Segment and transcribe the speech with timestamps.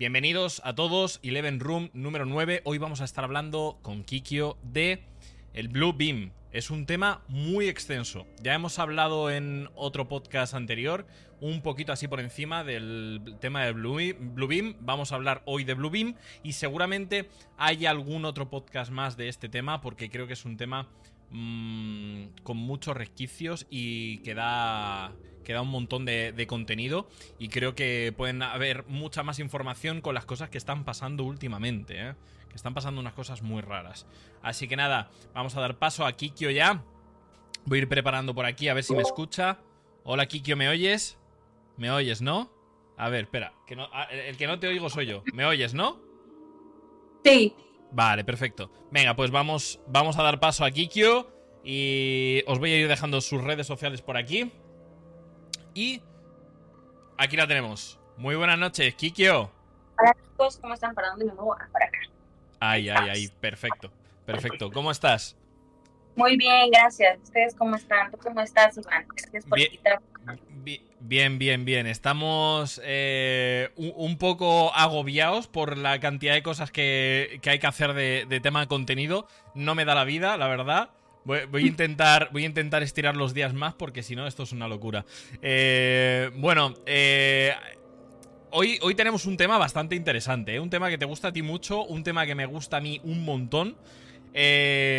[0.00, 2.62] Bienvenidos a todos, Eleven Room número 9.
[2.64, 5.04] Hoy vamos a estar hablando con Kikio de
[5.52, 6.32] el Blue Beam.
[6.52, 8.26] Es un tema muy extenso.
[8.42, 11.06] Ya hemos hablado en otro podcast anterior,
[11.42, 14.76] un poquito así por encima del tema del Blue Beam.
[14.80, 17.28] Vamos a hablar hoy de Blue Beam y seguramente
[17.58, 20.88] hay algún otro podcast más de este tema porque creo que es un tema
[21.30, 25.14] mmm, con muchos resquicios y que da
[25.60, 27.08] un montón de, contenido
[27.38, 31.94] y creo que pueden haber mucha más información con las cosas que están pasando últimamente,
[31.98, 32.14] ¿eh?
[32.48, 34.06] que están pasando unas cosas muy raras.
[34.42, 36.84] Así que nada, vamos a dar paso a Kikio ya.
[37.64, 39.58] Voy a ir preparando por aquí a ver si me escucha.
[40.04, 41.18] Hola Kikio, ¿me oyes?
[41.76, 42.50] ¿Me oyes, no?
[42.96, 45.22] A ver, espera, que no, ah, el que no te oigo soy yo.
[45.32, 46.00] ¿Me oyes, no?
[47.24, 47.54] Sí.
[47.92, 48.70] Vale, perfecto.
[48.90, 51.30] Venga, pues vamos, vamos a dar paso a Kikio
[51.64, 54.52] y os voy a ir dejando sus redes sociales por aquí.
[55.74, 56.02] Y
[57.18, 57.98] aquí la tenemos.
[58.16, 59.50] Muy buenas noches, Kikio.
[59.98, 60.94] Hola chicos, ¿cómo están?
[60.94, 61.54] ¿Para dónde me muevo?
[61.54, 61.98] Ah, para acá.
[62.60, 63.90] Ay, ay, ay, perfecto.
[64.24, 64.70] Perfecto.
[64.70, 65.36] ¿Cómo estás?
[66.16, 67.18] Muy bien, gracias.
[67.22, 68.10] ¿Ustedes cómo están?
[68.10, 69.06] ¿Tú cómo estás, Iván?
[69.08, 69.70] Gracias por bien,
[71.00, 71.86] bien, bien, bien.
[71.86, 78.26] Estamos eh, un, poco agobiados por la cantidad de cosas que, hay que hacer de,
[78.28, 79.26] de tema de contenido.
[79.54, 80.90] No me da la vida, la verdad.
[81.24, 84.52] Voy, a intentar, voy a intentar estirar los días más porque si no, esto es
[84.52, 85.04] una locura.
[85.42, 87.52] Eh, bueno, eh,
[88.50, 90.58] hoy, hoy tenemos un tema bastante interesante.
[90.60, 93.00] Un tema que te gusta a ti mucho, un tema que me gusta a mí
[93.04, 93.76] un montón.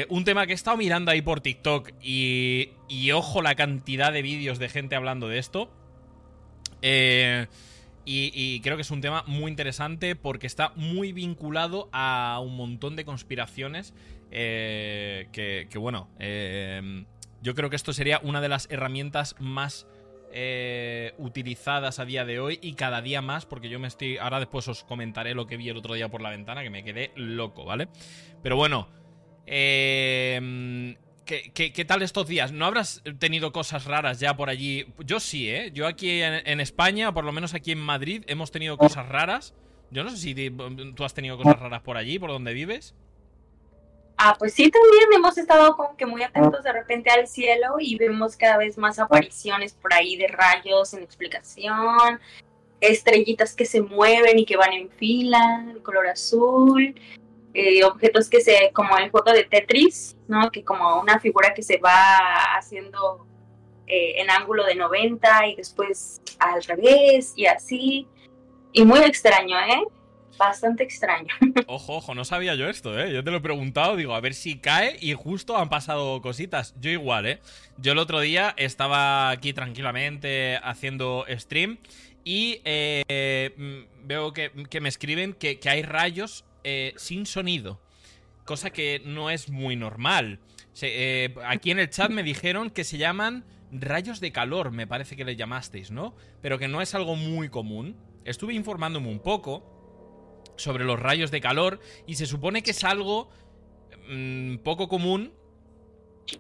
[0.10, 4.22] Un tema que he estado mirando ahí por TikTok y, y ojo la cantidad de
[4.22, 5.72] vídeos de gente hablando de esto.
[8.04, 12.56] Y, y, creo que es un tema muy interesante porque está muy vinculado a un
[12.58, 13.94] montón de conspiraciones
[14.32, 17.06] eh, que, bueno, eh,
[17.42, 19.86] yo creo que esto sería una de las herramientas más
[20.32, 24.18] eh, utilizadas a día de hoy y cada día más, porque yo me estoy.
[24.18, 26.84] Ahora después os comentaré lo que vi el otro día por la ventana, que me
[26.84, 27.90] quedé loco, ¿vale?
[28.42, 29.01] Pero bueno.
[29.46, 32.52] ¿Qué, tal estos días?
[32.52, 34.88] ¿No habrás tenido cosas raras ya por allí?
[35.00, 35.72] Yo sí, ¿eh?
[35.74, 39.54] Yo aquí en, España, por lo menos aquí en Madrid, hemos tenido cosas raras.
[39.92, 40.52] Yo no sé si
[40.96, 42.96] tú has tenido cosas raras por allí, por donde vives.
[44.24, 47.96] Ah, pues sí, también hemos estado como que muy atentos de repente al cielo y
[47.96, 52.20] vemos cada vez más apariciones por ahí de rayos sin explicación,
[52.82, 56.94] estrellitas que se mueven y que van en fila, color azul,
[57.54, 60.52] eh, objetos que se, como el foto de Tetris, ¿no?
[60.52, 63.26] Que como una figura que se va haciendo
[63.88, 68.08] eh, en ángulo de 90 y después al revés y así.
[68.74, 69.84] Y muy extraño, ¿eh?
[70.38, 71.34] bastante extraño.
[71.68, 73.14] Ojo, ojo, no sabía yo esto, ¿eh?
[73.14, 76.74] Yo te lo he preguntado, digo, a ver si cae y justo han pasado cositas.
[76.80, 77.40] Yo igual, ¿eh?
[77.78, 81.78] Yo el otro día estaba aquí tranquilamente haciendo stream
[82.24, 84.52] y eh, mm, veo que,
[84.82, 87.82] me escriben que, hay rayos eh, sin sonido,
[88.46, 90.40] cosa que no es muy normal.
[90.82, 95.16] Eh, aquí en el chat me dijeron que se llaman rayos de calor, me parece
[95.16, 96.16] que le llamasteis, ¿no?
[96.42, 97.98] Pero que no es algo muy común.
[98.26, 103.30] Estuve informándome un poco sobre los rayos de calor y se supone que es algo
[104.10, 105.34] mm, poco común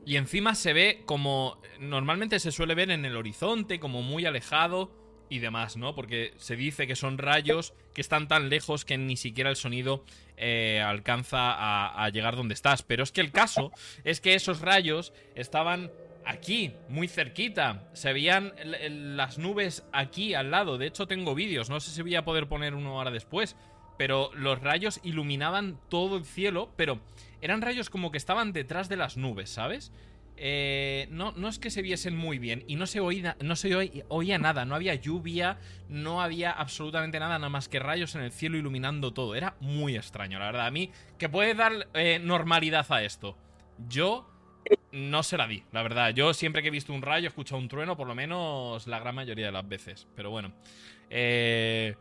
[0.05, 5.00] y encima se ve como normalmente se suele ver en el horizonte, como muy alejado
[5.31, 5.95] y demás, ¿no?
[5.95, 10.03] Porque se dice que son rayos que están tan lejos que ni siquiera el sonido
[10.35, 12.83] eh, alcanza a, llegar donde estás.
[12.83, 13.71] Pero es que el caso
[14.03, 15.89] es que esos rayos estaban
[16.25, 17.89] aquí, muy cerquita.
[17.93, 18.53] Se veían
[19.15, 20.77] las nubes aquí al lado.
[20.77, 21.69] De hecho, tengo vídeos.
[21.69, 23.55] No sé si voy a poder poner uno ahora después
[23.97, 26.99] pero los rayos iluminaban todo el cielo, pero
[27.39, 29.91] eran rayos como que estaban detrás de las nubes, ¿sabes?
[30.43, 33.75] Eh, no, no es que se viesen muy bien y no se, oía, no se
[34.07, 38.31] oía, nada, no había lluvia, no había absolutamente nada, nada más que rayos en el
[38.31, 39.35] cielo iluminando todo.
[39.35, 40.65] Era muy extraño, la verdad.
[40.65, 43.37] A mí, que puede dar eh, normalidad a esto.
[43.87, 44.27] Yo
[44.91, 46.09] no se la di, la verdad.
[46.09, 48.97] Yo siempre que he visto un rayo, he escuchado un trueno, por lo menos la
[48.97, 50.07] gran mayoría de las veces.
[50.15, 50.51] Pero bueno.
[51.11, 51.95] Eh,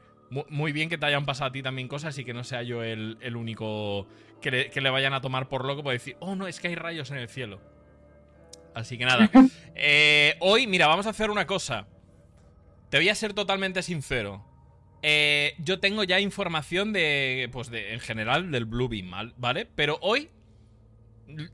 [0.48, 2.84] muy bien que te hayan pasado a ti también cosas y que no sea yo
[2.84, 4.06] el, único
[4.41, 7.10] que le, vayan a tomar por loco por decir, oh no, es que hay rayos
[7.10, 7.60] en el cielo.
[8.74, 9.30] Así que nada.
[9.82, 11.86] Eh, hoy, mira, vamos a hacer una cosa.
[12.90, 14.44] Te voy a ser totalmente sincero.
[15.00, 19.66] Eh, yo tengo ya información de, pues de, en general, del Blue Beam, ¿vale?
[19.74, 20.28] Pero hoy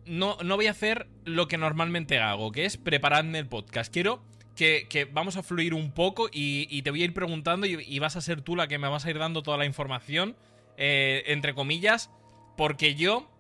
[0.06, 3.92] no, no voy a hacer lo que normalmente hago, que es prepararme el podcast.
[3.92, 4.24] Quiero
[4.56, 8.20] que, vamos a fluir un poco y, te voy a ir preguntando y, vas a
[8.20, 10.36] ser tú la que me vas a ir dando toda la información,
[10.76, 12.10] eh, entre comillas,
[12.56, 13.30] porque yo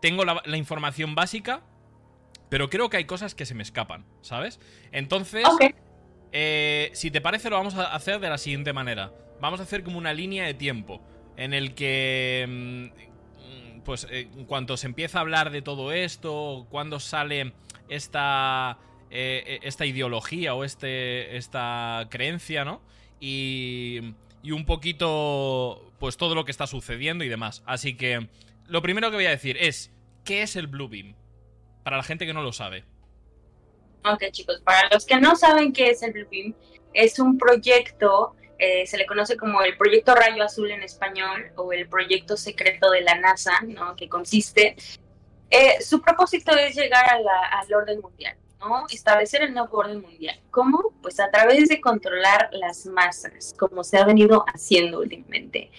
[0.00, 1.62] tengo la, información básica,
[2.52, 4.60] pero creo que hay cosas que se me escapan, ¿sabes?
[4.92, 5.42] Entonces,
[6.32, 9.10] eh, si te parece, lo vamos a hacer de la siguiente manera.
[9.40, 11.00] vamos a hacer como una línea de tiempo
[11.38, 17.00] en el que mm, pues en cuanto se empieza a hablar de todo esto, cuando
[17.00, 17.54] sale
[17.88, 18.76] esta
[19.10, 22.82] eh, esta ideología o este esta creencia, ¿no?
[23.18, 24.12] Y
[24.42, 27.62] y un poquito pues todo lo que está sucediendo y demás.
[27.64, 28.28] Así que
[28.66, 29.90] lo primero que voy a decir es
[30.22, 31.14] ¿qué es el Bluebeam?
[31.82, 32.84] Para la gente que no lo sabe.
[34.04, 36.54] Ok, chicos, para los que no saben qué es el Bluebeam,
[36.92, 41.72] es un proyecto, eh, se le conoce como el Proyecto Rayo Azul en español o
[41.72, 43.94] el Proyecto Secreto de la NASA, ¿no?
[43.94, 44.76] Que consiste.
[45.50, 48.86] Eh, su propósito es llegar al orden mundial, ¿no?
[48.90, 50.40] Establecer el nuevo orden mundial.
[50.50, 50.94] ¿Cómo?
[51.00, 55.70] Pues a través de controlar las masas, como se ha venido haciendo últimamente.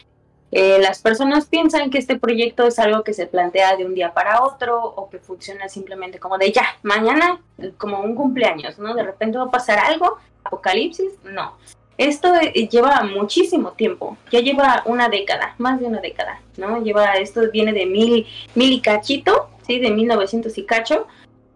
[0.56, 4.14] Eh, las personas piensan que este proyecto es algo que se plantea de un día
[4.14, 7.42] para otro o que funciona simplemente como de ya, mañana,
[7.78, 8.94] como un cumpleaños, ¿no?
[8.94, 11.58] De repente va a pasar algo, apocalipsis, no.
[11.98, 16.84] Esto eh, lleva muchísimo tiempo, ya lleva una década, más de una década, ¿no?
[16.84, 19.80] Lleva, esto viene de mil, mil y cachito, ¿sí?
[19.80, 21.08] De 1900 y cacho.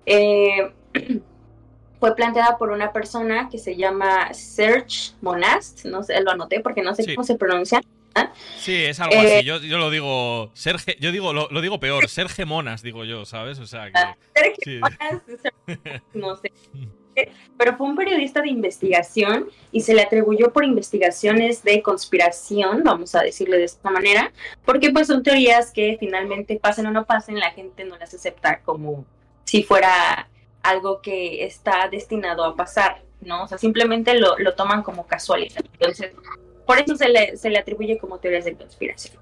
[0.07, 0.71] Eh,
[1.99, 6.81] fue planteada por una persona que se llama Serge Monast, no sé, lo anoté porque
[6.81, 7.81] no sé cómo se pronuncia.
[8.59, 9.27] Sí, es algo así.
[9.27, 13.59] Eh, yo, lo digo, Sergio, yo digo, lo, digo peor, Sergio Monas, digo yo, ¿sabes?
[13.59, 13.99] O sea que.
[14.35, 15.21] Sergio Monas,
[16.13, 16.51] no sé.
[17.57, 23.15] Pero fue un periodista de investigación y se le atribuyó por investigaciones de conspiración, vamos
[23.15, 24.31] a decirle de esta manera,
[24.65, 28.59] porque pues son teorías que finalmente pasen o no pasen, la gente no las acepta
[28.59, 29.05] como
[29.45, 30.29] si fuera
[30.61, 33.43] algo que está destinado a pasar, ¿no?
[33.43, 35.63] O sea, simplemente lo, lo toman como casualidad.
[35.73, 36.11] Entonces,
[36.67, 39.17] por eso se le, se le atribuye como teorías de conspiración.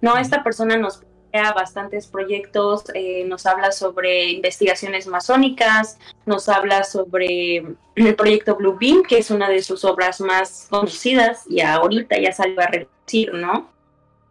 [0.00, 6.84] No, esta persona nos crea bastantes proyectos, eh, nos habla sobre investigaciones masónicas, nos habla
[6.84, 7.64] sobre
[7.94, 12.32] el proyecto Blue Beam, que es una de sus obras más conocidas y ahorita ya
[12.32, 13.70] salió a reducir, ¿no?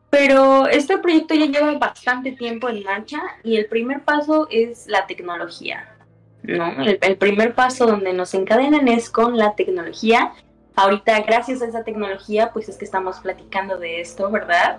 [0.10, 5.06] Pero este proyecto ya lleva bastante tiempo en marcha y el primer paso es la
[5.06, 5.96] tecnología,
[6.44, 6.82] ¿no?
[6.82, 10.34] El, el primer paso donde nos encadenan es con la tecnología
[10.78, 14.78] Ahorita, gracias a esa tecnología, pues es que estamos platicando de esto, ¿verdad?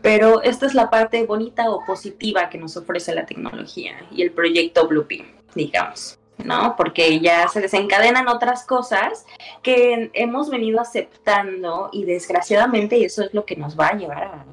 [0.00, 4.32] Pero esta es la parte bonita o positiva que nos ofrece la tecnología y el
[4.32, 6.18] proyecto Bluebeam, digamos.
[6.38, 6.76] ¿no?
[6.76, 9.26] Porque ya se desencadenan otras cosas
[9.62, 14.46] que hemos venido aceptando y desgraciadamente eso es lo que nos va a llevar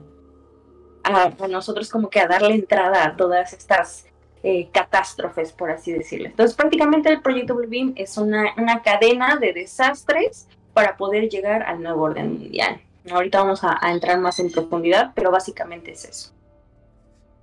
[1.04, 4.06] a, nosotros como que a darle entrada a todas estas
[4.44, 6.28] eh, catástrofes, por así decirlo.
[6.28, 12.04] Entonces prácticamente el proyecto Bluebeam es una cadena de desastres para poder llegar al nuevo
[12.04, 12.82] orden mundial.
[13.10, 16.34] Ahorita vamos a, entrar más en profundidad, pero básicamente es eso.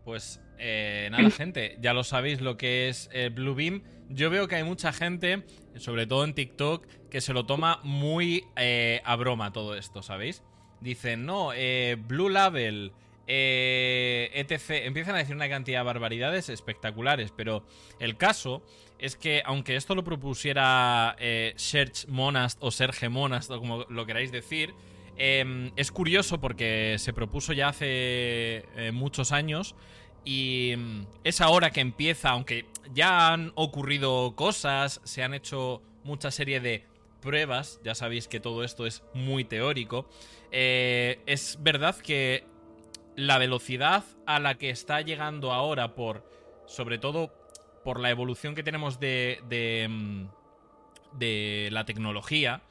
[0.05, 3.83] Pues eh, nada, gente, ya lo sabéis lo que es eh, Blue Beam.
[4.09, 5.45] Yo veo que hay mucha gente,
[5.77, 10.43] sobre todo en TikTok, que se lo toma muy eh, a broma todo esto, ¿sabéis?
[10.81, 11.51] Dicen, no,
[12.07, 12.93] Blue Label,
[13.27, 14.63] etc.
[14.85, 17.65] Empiezan a decir una cantidad de barbaridades espectaculares, pero
[17.99, 18.63] el caso
[18.99, 24.07] es que aunque esto lo propusiera eh, Serge Monast o Serge Monast, o como lo
[24.07, 24.75] queráis decir,
[25.17, 29.75] em, es curioso porque se propuso ya hace eh, muchos años
[30.25, 36.31] y mm, es ahora que empieza, aunque ya han ocurrido cosas, se han hecho mucha
[36.31, 36.85] serie de
[37.21, 40.09] pruebas, ya sabéis que todo esto es muy teórico,
[40.51, 42.45] eh, es verdad que
[43.17, 46.25] la velocidad a la que está llegando ahora por,
[46.67, 47.33] sobre todo
[47.85, 50.27] por la evolución que tenemos de, de, mm,
[51.19, 52.63] de la tecnología,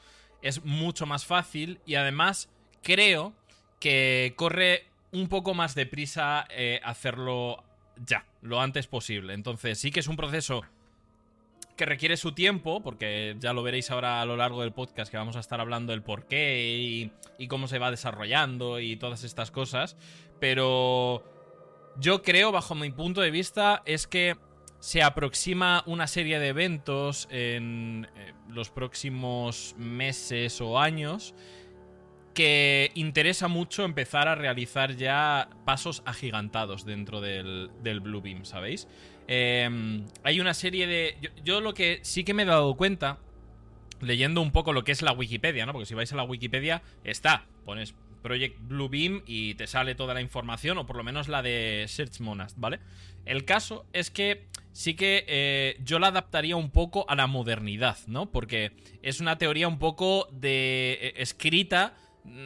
[0.41, 2.49] es mucho más fácil y además
[2.83, 3.33] creo
[3.79, 7.63] que corre un poco más deprisa eh, hacerlo
[8.05, 9.33] ya, lo antes posible.
[9.33, 10.63] Entonces sí que es un proceso
[11.75, 15.17] que requiere su tiempo, porque ya lo veréis ahora a lo largo del podcast que
[15.17, 19.23] vamos a estar hablando del por qué y, y cómo se va desarrollando y todas
[19.23, 19.95] estas cosas.
[20.39, 21.23] Pero
[21.99, 24.35] yo creo, bajo mi punto de vista, es que
[24.79, 31.33] se aproxima una serie de eventos en eh, los próximos meses o años
[32.33, 38.87] que interesa mucho empezar a realizar ya pasos agigantados dentro del, del Blue Beam, ¿sabéis?
[39.27, 41.17] Em, hay una serie de...
[41.19, 43.17] Yo, yo, lo que sí que me he dado cuenta,
[44.01, 45.73] leyendo un poco lo que es la Wikipedia, ¿no?
[45.73, 50.13] Porque si vais a la Wikipedia, está, pones Project Blue Beam y te sale toda
[50.13, 52.79] la información, o por lo menos la de Search Monast, ¿vale?
[53.25, 54.45] El caso es que
[54.77, 58.31] sí que eh, yo la adaptaría un poco a la modernidad, ¿no?
[58.31, 61.95] Porque es una teoría un poco de eh, escrita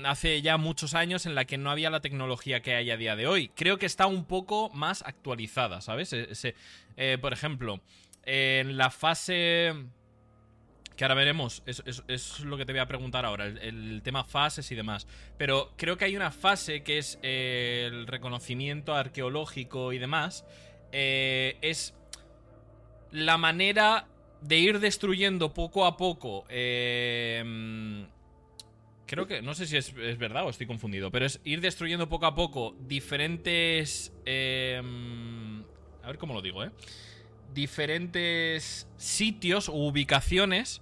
[0.06, 3.18] hace ya muchos años en la que no había la tecnología que hay a día
[3.18, 3.50] de hoy.
[3.50, 6.14] Creo que está un poco más actualizada, ¿sabes?
[6.14, 7.82] Eh, por ejemplo,
[8.24, 9.74] en la fase
[10.96, 14.72] que ahora veremos, es, es, lo que te voy a preguntar ahora, el, tema fases
[14.72, 15.06] y demás.
[15.38, 20.46] Pero creo que hay una fase que es el reconocimiento arqueológico y demás.
[20.94, 21.96] Es
[23.12, 24.08] la manera
[24.42, 26.46] de ir destruyendo poco a poco.
[26.50, 28.06] Eh,
[29.06, 32.26] creo que, no sé si es, verdad o estoy confundido, pero es ir destruyendo poco
[32.26, 34.14] a poco diferentes...
[34.26, 35.64] Em,
[36.04, 36.72] a ver cómo lo digo, ¿eh?
[37.54, 40.82] Diferentes sitios u ubicaciones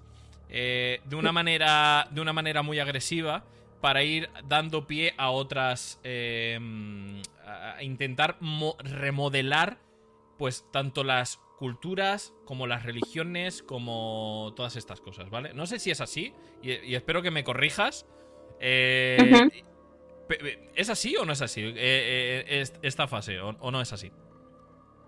[0.50, 3.44] eh, de, una manera, de una manera muy agresiva
[3.82, 6.00] para ir dando pie a otras...
[7.46, 8.38] A intentar
[8.84, 9.80] remodelar
[10.38, 15.54] pues tanto las culturas, como las religiones, como todas estas cosas, ¿vale?
[15.54, 18.08] No sé si es así, y espero que me corrijas,
[18.60, 19.64] eh,
[20.76, 24.12] ¿Es así o no es así eh, eh, esta fase o, no es así?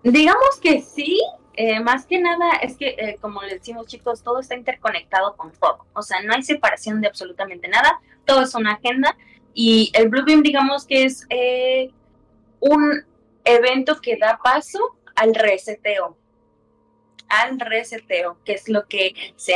[0.02, 1.20] Digamos que sí,
[1.84, 5.86] más que nada es que, como le decimos chicos, todo está interconectado con todo.
[5.92, 9.16] O sea, no hay separación de absolutamente nada, todo es una agenda
[9.54, 11.24] y el Bluebeam digamos que es
[12.58, 13.04] un
[13.44, 14.80] evento que da paso
[15.14, 16.16] al reseteo.
[17.32, 19.54] Al reseteo, que es lo que se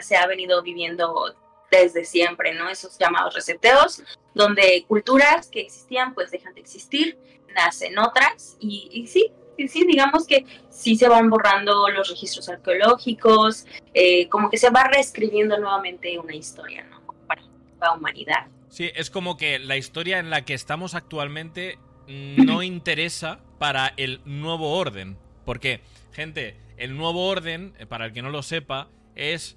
[0.00, 1.34] se ha venido viviendo
[1.70, 2.68] desde siempre, ¿no?
[2.68, 4.02] Esos llamados reseteos,
[4.34, 7.18] donde culturas que existían pues dejan de existir,
[7.54, 9.32] nacen otras y, sí,
[9.68, 14.84] sí, digamos que sí se van borrando los registros arqueológicos, eh, como que se va
[14.84, 17.02] reescribiendo nuevamente una historia, ¿no?
[17.26, 17.42] Para
[17.80, 18.46] la humanidad.
[18.68, 24.20] Sí, es como que la historia en la que estamos actualmente no interesa para el
[24.24, 25.18] nuevo orden.
[25.44, 25.80] Porque,
[26.12, 29.56] gente, el nuevo orden, eh, para el que no lo sepa, es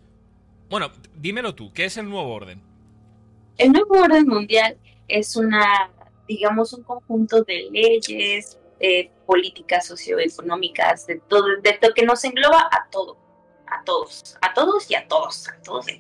[0.69, 2.61] bueno, dímelo tú, ¿qué es el nuevo orden?
[3.57, 4.77] El nuevo orden mundial
[5.07, 5.91] es una,
[6.27, 12.67] digamos, un conjunto de leyes, eh, políticas socioeconómicas, de todo, de todo, que nos engloba
[12.71, 13.17] a todo,
[13.67, 15.99] a todos, a todos y a todos, a todos y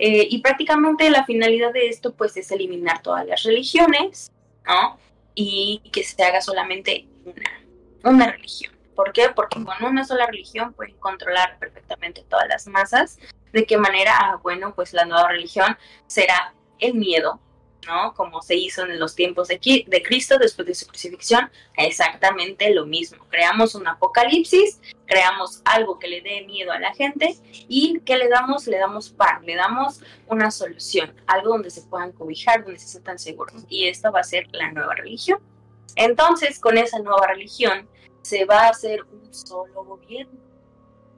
[0.00, 4.30] eh, y prácticamente la finalidad de esto, pues, es eliminar todas las religiones,
[4.64, 4.98] ¿no?
[5.34, 7.64] Y que se haga solamente una,
[8.04, 8.77] una religión.
[8.98, 9.28] ¿Por qué?
[9.32, 13.20] Porque con una sola religión pueden controlar perfectamente todas las masas
[13.52, 14.12] ¿De qué manera?
[14.18, 15.78] Ah, bueno, pues la nueva religión
[16.08, 17.40] será el miedo,
[17.86, 18.12] ¿no?
[18.14, 19.60] Como se hizo en los tiempos de,
[20.04, 23.24] Cristo después de su crucifixión, exactamente lo mismo.
[23.30, 27.36] Creamos un apocalipsis, creamos algo que le dé miedo a la gente
[27.68, 28.66] y ¿qué le damos?
[28.66, 33.20] Le damos pan, le damos una solución, algo donde se puedan cobijar, donde se sientan
[33.20, 33.64] seguros.
[33.68, 35.38] Y esto va a ser la nueva religión.
[35.94, 37.88] Entonces, con esa nueva religión
[38.28, 40.38] se va a hacer un solo gobierno,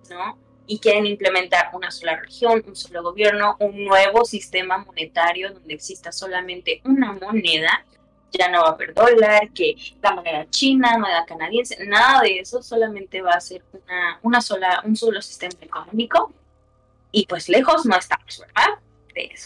[0.08, 0.38] ¿no?
[0.70, 6.12] y quieren implementar una sola región, un solo gobierno, un nuevo sistema monetario donde exista
[6.12, 7.84] solamente una moneda.
[8.30, 12.62] Ya no va a haber dólar, que la moneda china, moneda canadiense, nada de eso,
[12.62, 13.64] solamente va a ser
[14.22, 16.32] una, sola, un solo sistema económico.
[17.10, 18.78] Y pues lejos no estamos, ¿verdad?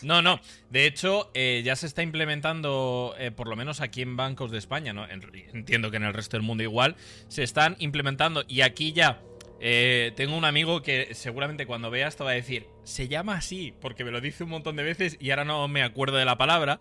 [0.03, 0.41] No, no.
[0.71, 4.59] De hecho, eh, ya se está implementando, eh, por lo menos aquí en bancos de
[4.59, 5.07] España, ¿no?
[5.09, 6.97] Entiendo que en el resto del mundo igual,
[7.29, 9.21] se están implementando y aquí ya
[9.67, 13.73] eh, tengo un amigo que seguramente cuando vea esto va a decir, se llama así,
[13.81, 16.37] porque me lo dice un montón de veces y ahora no me acuerdo de la
[16.37, 16.81] palabra,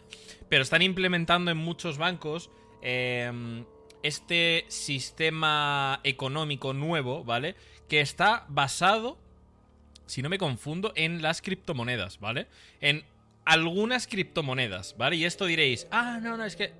[0.50, 2.50] pero están implementando en muchos bancos
[2.82, 3.64] em,
[4.02, 7.56] este sistema económico nuevo, ¿vale?
[7.88, 9.18] Que está basado,
[10.06, 12.48] si no me confundo, en las criptomonedas, ¿vale?
[12.82, 13.04] En
[13.46, 15.18] algunas criptomonedas, ¿vale?
[15.18, 16.74] Y esto diréis, ah, no, no, es que...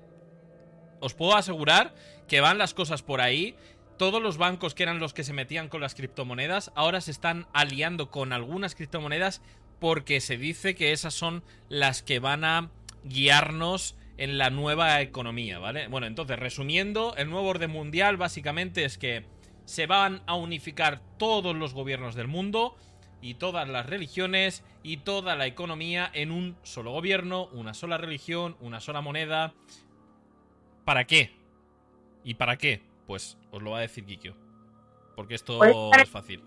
[1.00, 1.94] Os puedo asegurar
[2.28, 3.54] que van las cosas por ahí
[3.98, 7.46] todos los bancos que eran los que se metían con las criptomonedas ahora se están
[7.52, 9.42] aliando con algunas criptomonedas
[9.80, 12.70] porque se dice que esas son las que van a
[13.04, 15.88] guiarnos en la nueva economía, ¿vale?
[15.88, 19.24] Bueno, entonces, resumiendo, el nuevo orden mundial básicamente es que
[19.64, 22.76] se van a unificar todos los gobiernos del mundo
[23.24, 28.54] y todas las religiones y toda la economía en un solo gobierno, una sola religión,
[28.60, 29.54] una sola moneda.
[30.84, 31.34] ¿Para qué?
[32.22, 32.82] ¿Y para qué?
[33.06, 34.34] Pues os lo va a decir Kikyo.
[35.16, 36.44] Porque esto pues es fácil.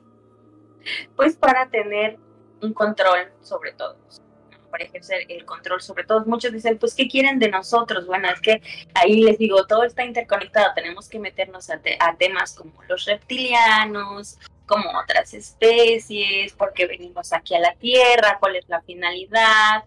[1.15, 2.19] Pues para tener
[2.61, 4.21] un control sobre todos.
[4.69, 6.27] Para ejercer el control sobre todos.
[6.27, 8.05] Muchos dicen, pues, ¿qué quieren de nosotros?
[8.05, 8.61] Bueno, es que
[8.93, 10.73] ahí les digo, todo está interconectado.
[10.75, 17.55] Tenemos que meternos a, a temas como los reptilianos, como otras especies, porque venimos aquí
[17.55, 19.83] a la Tierra, cuál es la finalidad,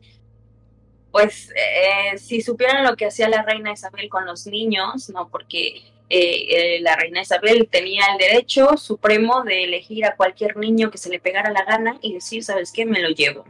[1.11, 5.83] pues eh, si supieran lo que hacía la reina Isabel con los niños, no, porque
[6.09, 10.99] eh, eh, la reina Isabel tenía el derecho supremo de elegir a cualquier niño que
[10.99, 12.87] se le pegara la gana y decir, ¿sabes qué?
[12.87, 13.45] Me lo llevo.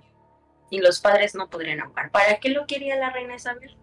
[0.70, 2.10] Y los padres no podrían ahogar.
[2.10, 3.76] ¿Para qué lo quería la reina Isabel?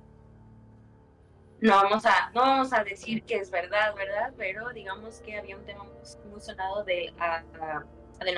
[1.60, 4.32] No vamos a, no vamos a decir que es verdad, ¿verdad?
[4.38, 7.44] Pero digamos que había un tema muy, sonado de, a,
[8.24, 8.34] de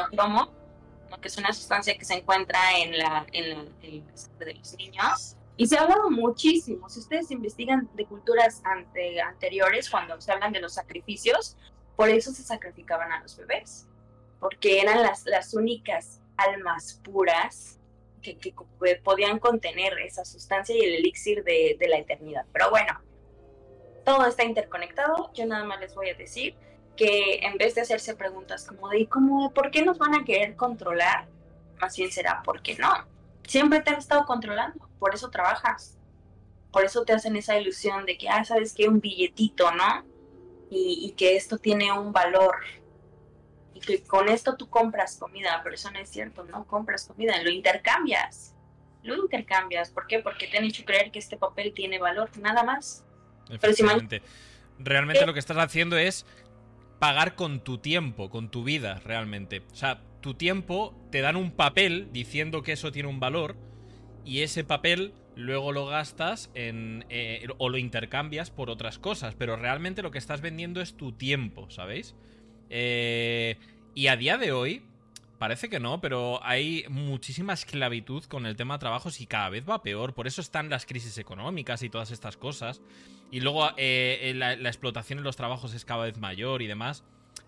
[1.21, 5.35] que es una sustancia que se encuentra en la, en la, de los niños.
[5.57, 6.87] Y se ha hablado muchísimo.
[6.89, 11.57] Si ustedes investigan de culturas ante, anteriores, cuando se hablan de los sacrificios,
[11.97, 13.85] por eso se sacrificaban a los bebés,
[14.39, 17.77] porque eran las, las únicas almas puras
[18.21, 18.53] que, que,
[19.03, 22.45] podían contener esa sustancia y el elixir de, de la eternidad.
[22.53, 23.01] Pero bueno,
[24.05, 25.31] todo está interconectado.
[25.33, 26.55] Yo nada más les voy a decir
[26.95, 30.55] que en vez de hacerse preguntas como de ¿cómo, ¿por qué nos van a querer
[30.55, 31.27] controlar?
[31.79, 32.91] Más bien será porque no.
[33.47, 35.97] Siempre te han estado controlando, por eso trabajas.
[36.71, 40.05] Por eso te hacen esa ilusión de que, ah, sabes que un billetito, ¿no?
[40.69, 42.57] Y, y que esto tiene un valor.
[43.73, 47.41] Y que con esto tú compras comida, pero eso no es cierto, no compras comida,
[47.41, 48.53] lo intercambias.
[49.01, 49.89] Lo intercambias.
[49.89, 50.19] ¿Por qué?
[50.19, 53.05] Porque te han hecho creer que este papel tiene valor, nada más.
[53.49, 54.21] Efectivamente.
[54.79, 56.25] Realmente lo que estás haciendo es
[56.99, 59.63] pagar con tu tiempo, con tu vida, realmente.
[59.71, 63.55] O sea, tu tiempo te dan un papel diciendo que eso tiene un valor
[64.25, 69.55] y ese papel luego lo gastas en, eh, o lo intercambias por otras cosas, pero
[69.55, 72.15] realmente lo que estás vendiendo es tu tiempo, ¿sabéis?
[72.69, 73.57] Eh,
[73.95, 74.83] y a día de hoy,
[75.39, 79.63] Parece que no, pero hay muchísima esclavitud con el tema de trabajos y cada vez
[79.67, 80.13] va peor.
[80.13, 82.81] Por eso están las crisis económicas y todas estas cosas.
[83.31, 87.03] Y luego eh, la, explotación en los trabajos es cada vez mayor y demás.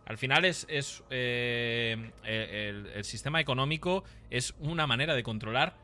[0.05, 0.67] Al final es,
[1.09, 5.75] eh, el, sistema económico es una manera de controlar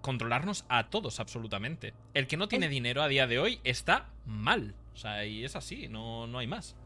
[0.00, 1.94] controlarnos a todos absolutamente.
[2.12, 4.74] El que no tiene dinero a día de hoy está mal.
[4.92, 6.76] O sea, y es así, no, no hay más.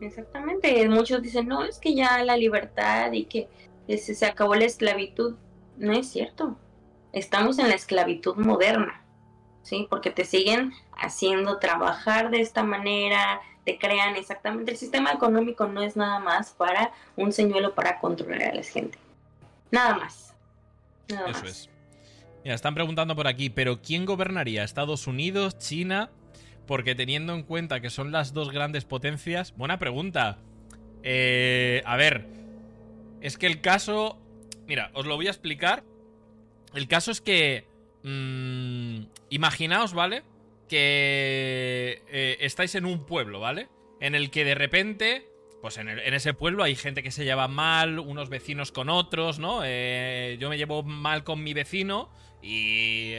[0.00, 3.48] Exactamente, muchos dicen, no, es que ya la libertad y que
[3.96, 5.36] se acabó la esclavitud.
[5.76, 6.56] No es cierto,
[7.12, 9.01] estamos en la esclavitud moderna,
[9.62, 9.86] ¿sí?
[9.88, 15.82] Porque te siguen haciendo trabajar de esta manera, te crean exactamente, el sistema económico no
[15.82, 18.98] es nada más para un señuelo para controlar a la gente.
[19.70, 20.34] Nada más.
[21.08, 21.68] Nada Eso es.
[22.44, 24.64] Mira, están preguntando por aquí, pero ¿quién gobernaría?
[24.64, 26.10] ¿Estados Unidos, China
[26.66, 29.54] porque teniendo en cuenta que son las dos grandes potencias...
[29.56, 30.38] Buena pregunta.
[31.02, 32.26] Eh, a ver,
[33.20, 34.18] es que el caso...
[34.66, 35.84] Mira, os lo voy a explicar.
[36.74, 37.66] El caso es que...
[38.02, 40.22] Mmm, imaginaos, ¿vale?
[40.68, 43.68] Que eh, estáis en un pueblo, ¿vale?
[44.00, 45.28] En el que de repente
[45.60, 49.60] pues en, ese pueblo hay gente que se lleva mal, unos vecinos con otros, ¿no?
[49.64, 52.10] Eh, yo me llevo mal con mi vecino
[52.42, 53.14] y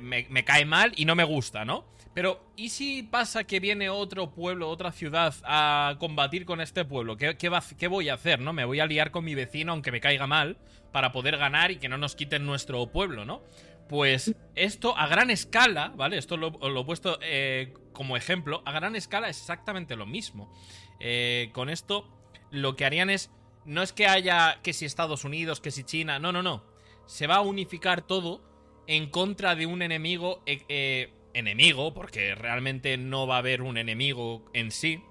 [0.00, 1.84] me, me, cae mal y no me gusta, ¿no?
[2.18, 7.16] Pero, ¿y si pasa que viene otro pueblo, otra ciudad a combatir con este pueblo?
[7.16, 8.52] ¿Qué, voy a hacer, no?
[8.52, 10.58] Me voy a liar con mi vecino aunque me caiga mal
[10.90, 13.44] para poder ganar y que no nos quiten nuestro pueblo, ¿no?
[13.88, 16.18] Pues esto a gran escala, ¿vale?
[16.18, 18.62] Esto lo, he puesto eh, como ejemplo.
[18.66, 20.52] A gran escala es exactamente lo mismo.
[21.00, 22.08] Eh, con esto
[22.50, 23.30] lo que harían es...
[23.64, 26.64] No es que haya que si Estados Unidos, que si China, no, no, no.
[27.06, 28.42] Se va a unificar todo
[28.86, 34.44] en contra de un enemigo eh, enemigo, porque realmente no va a haber un enemigo
[34.52, 35.02] en sí,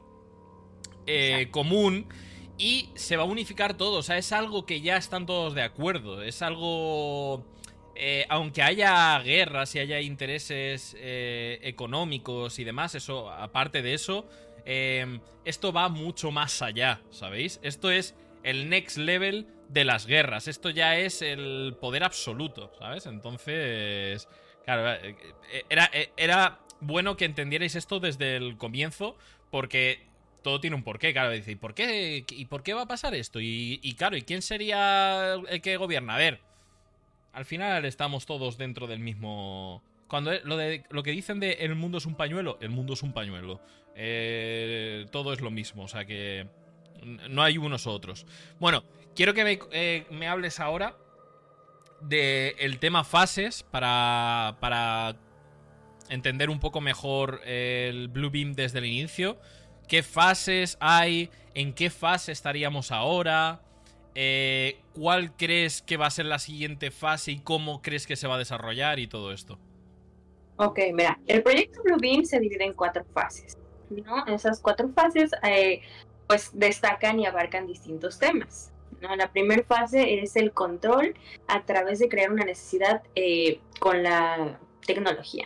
[1.05, 2.07] eh, común,
[2.57, 3.99] y se va a unificar todo.
[3.99, 6.21] O sea, es algo que ya están todos de acuerdo.
[6.21, 7.45] Es algo...
[7.99, 14.27] Eh, aunque haya guerras y haya intereses eh, económicos y demás, eso, aparte de eso,
[15.45, 17.59] esto va mucho más allá, ¿sabéis?
[17.63, 20.49] Esto es el next level de las guerras.
[20.49, 23.05] Esto ya es el poder absoluto, ¿sabes?
[23.05, 24.27] Entonces,
[24.67, 24.99] Claro,
[25.69, 29.15] era, eh, era bueno que entendierais esto desde el comienzo,
[29.49, 30.01] porque
[30.43, 31.31] todo tiene un porqué, claro.
[31.31, 33.39] Dice, ¿y por qué, y por qué va a pasar esto?
[33.39, 36.15] Y, claro, ¿y quién sería el que gobierna?
[36.15, 36.41] A ver,
[37.37, 39.83] al final estamos todos dentro del mismo...
[40.07, 43.03] Cuando lo, de, lo que dicen de el mundo es un pañuelo, el mundo es
[43.03, 43.61] un pañuelo.
[45.11, 46.47] todo es lo mismo, o sea que
[47.29, 48.25] no hay unos otros.
[48.59, 48.83] Bueno,
[49.15, 50.97] quiero que me, me hables ahora
[52.01, 55.15] del tema fases para, para
[56.09, 59.39] entender un poco mejor el Blue Beam desde el inicio.
[59.87, 61.29] ¿Qué fases hay?
[61.53, 63.61] ¿En qué fase estaríamos ahora?
[64.19, 68.25] Eh, ¿Cuál crees que va a ser la siguiente fase y cómo crees que se
[68.25, 69.59] va a desarrollar y todo esto?
[70.55, 73.55] Ok, mira, el proyecto Blue Beam se divide en cuatro fases.
[73.91, 74.25] ¿no?
[74.25, 75.81] Esas cuatro fases eh,
[76.25, 78.71] pues destacan y abarcan distintos temas.
[79.01, 81.13] La primera fase es el control
[81.47, 85.45] a través de crear una necesidad eh, con la tecnología.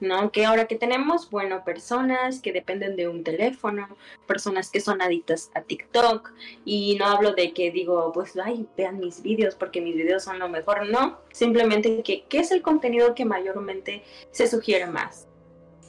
[0.00, 0.30] ¿No?
[0.30, 3.88] Que ahora que tenemos, bueno, personas que dependen de un teléfono,
[4.26, 6.32] personas que son adictas a TikTok,
[6.64, 10.38] y no hablo de que digo, pues, ay, vean mis vídeos porque mis vídeos son
[10.38, 15.26] lo mejor, no, simplemente que, ¿qué es el contenido que mayormente se sugiere más?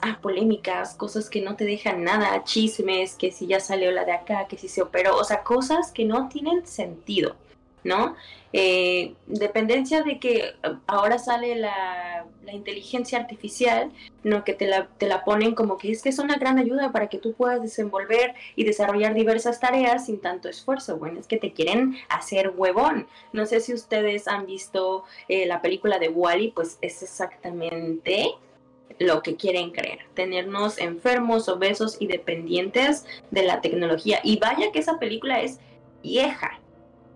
[0.02, 4.14] ah, polémicas, cosas que no te dejan nada, chismes, que si ya salió la de
[4.14, 7.36] acá, que si se operó, o sea, cosas que no tienen sentido.
[7.84, 8.16] ¿no?
[8.52, 10.56] Eh, dependencia de que
[10.88, 13.92] ahora sale la, inteligencia artificial,
[14.24, 14.44] ¿no?
[14.44, 17.08] Que te la, te la ponen como que es que es una gran ayuda para
[17.08, 20.98] que tú puedas desenvolver y desarrollar diversas tareas sin tanto esfuerzo.
[20.98, 23.06] Bueno, es que te quieren hacer huevón.
[23.34, 28.32] No sé si ustedes han visto eh, la película de Wally, pues es exactamente
[28.98, 34.20] lo que quieren creer, tenernos enfermos, obesos y dependientes de la tecnología.
[34.24, 35.60] Y vaya que esa película es
[36.02, 36.60] vieja,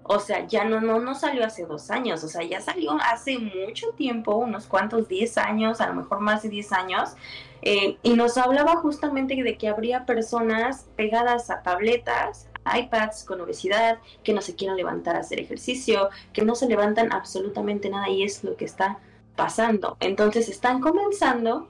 [0.03, 3.39] o sea, ya no, no, no salió hace dos años, o sea, ya salió hace
[3.39, 7.15] mucho tiempo, unos cuantos, diez años, a lo mejor más de diez años,
[7.61, 13.99] eh, y nos hablaba justamente de que habría personas pegadas a tabletas, iPads con obesidad,
[14.23, 18.23] que no se quieren levantar a hacer ejercicio, que no se levantan absolutamente nada y
[18.23, 18.99] es lo que está
[19.35, 19.97] pasando.
[19.99, 21.69] Entonces están comenzando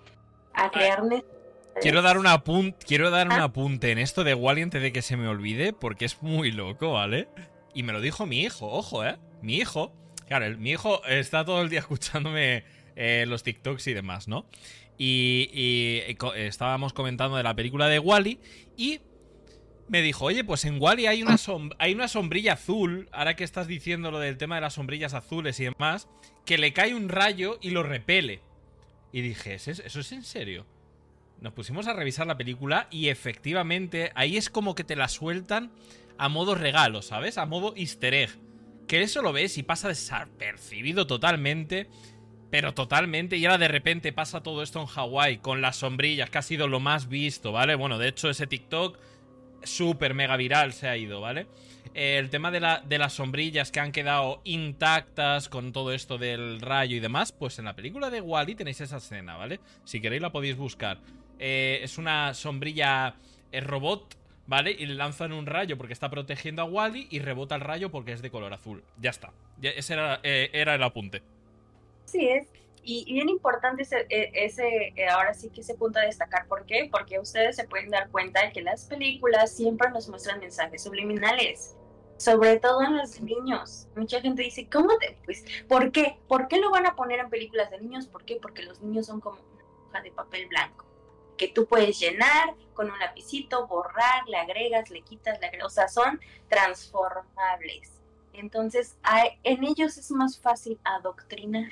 [0.54, 1.04] a crear
[1.82, 3.46] Quiero dar, un quiero dar un ah.
[3.46, 6.93] apunte en esto de Wally antes de que se me olvide, porque es muy loco,
[6.93, 7.28] ¿vale?
[7.73, 9.17] Y me lo dijo mi hijo, ojo, ¿eh?
[9.41, 9.93] Mi hijo.
[10.27, 12.63] Claro, mi hijo está todo el día escuchándome
[12.95, 14.45] eh, los TikToks y demás, ¿no?
[14.97, 18.39] Y, estábamos comentando de la película de Wally
[18.77, 19.01] y
[19.88, 21.36] me dijo, oye, pues en Wally hay una,
[21.79, 25.59] hay una sombrilla azul, ahora que estás diciendo lo del tema de las sombrillas azules
[25.59, 26.07] y demás,
[26.45, 28.41] que le cae un rayo y lo repele.
[29.12, 30.65] Y dije, ¿eso es en serio?
[31.43, 35.71] Nos pusimos a revisar la película y efectivamente ahí es como que te la sueltan
[36.17, 37.38] a modo regalo, ¿sabes?
[37.38, 38.30] A modo easter egg.
[38.88, 41.88] Que eso lo ves y pasa desapercibido totalmente.
[42.49, 43.38] Pero totalmente.
[43.38, 46.67] Y ahora de repente pasa todo esto en Hawái con las sombrillas, que ha sido
[46.67, 47.76] lo más visto, ¿vale?
[47.76, 48.99] Bueno, de hecho ese TikTok
[49.63, 51.47] súper mega viral se ha ido, ¿vale?
[51.93, 56.60] el tema de, la, de, las sombrillas que han quedado intactas con todo esto del
[56.60, 59.60] rayo y demás, pues en la película de Wally tenéis esa escena, ¿vale?
[59.84, 60.99] Si queréis la podéis buscar.
[61.39, 63.15] Eh, es una sombrilla
[63.52, 64.15] eh, robot
[64.47, 64.71] ¿vale?
[64.71, 68.12] Y le lanzan un rayo porque está protegiendo a Wally y rebota el rayo porque
[68.12, 68.84] es de color azul.
[68.99, 69.32] Ya está.
[69.62, 71.21] ese era, eh, era, el apunte.
[72.06, 72.47] Sí, es.
[72.86, 76.47] Y, bien importante ese, e, ese, eh, ahora sí que ese punto a destacar.
[76.47, 76.89] ¿Por qué?
[76.91, 81.77] Porque ustedes se pueden dar cuenta de que las películas siempre nos muestran mensajes subliminales.
[82.17, 83.88] Sobre todo en los niños.
[83.95, 85.17] Mucha gente dice, ¿cómo te...?
[85.25, 86.17] Pues, ¿por qué?
[86.27, 88.08] ¿Por qué lo van a poner en películas de niños?
[88.08, 88.38] ¿Por qué?
[88.41, 90.86] Porque los niños son como una hoja de papel blanco
[91.38, 95.69] que tú puedes llenar con un lapicito, borrar, le agregas, le quitas, le agregas, o
[95.69, 96.19] sea, son
[96.50, 98.02] transformables.
[98.34, 98.98] Entonces,
[99.43, 101.72] en ellos es más fácil adoctrinar,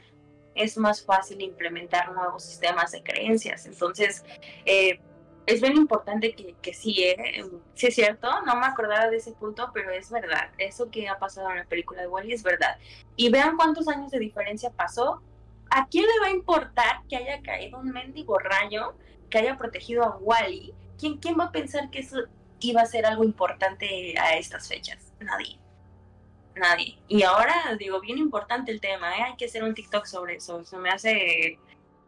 [0.54, 3.66] es más fácil implementar nuevos sistemas de creencias.
[3.66, 4.24] Entonces,
[4.66, 5.00] eh,
[5.48, 7.44] es bien importante que, que sí, eh,
[7.76, 10.52] es cierto, no me acordaba de ese punto, pero es verdad.
[10.58, 12.78] Eso que ha pasado en la película de Wally es verdad.
[13.16, 15.22] Y vean cuántos años de diferencia pasó.
[15.72, 18.94] ¿A quién le va a importar que haya caído un mendigo rayo
[19.32, 22.18] que haya protegido a Wally, ¿quién, ¿quién va a pensar que eso
[22.60, 25.12] iba a ser algo importante a estas fechas?
[25.20, 25.58] Nadie.
[26.56, 27.00] Nadie.
[27.08, 29.24] Y ahora, digo, bien importante el tema, ¿eh?
[29.24, 30.60] hay que hacer un TikTok sobre eso.
[30.60, 31.58] Eso me hace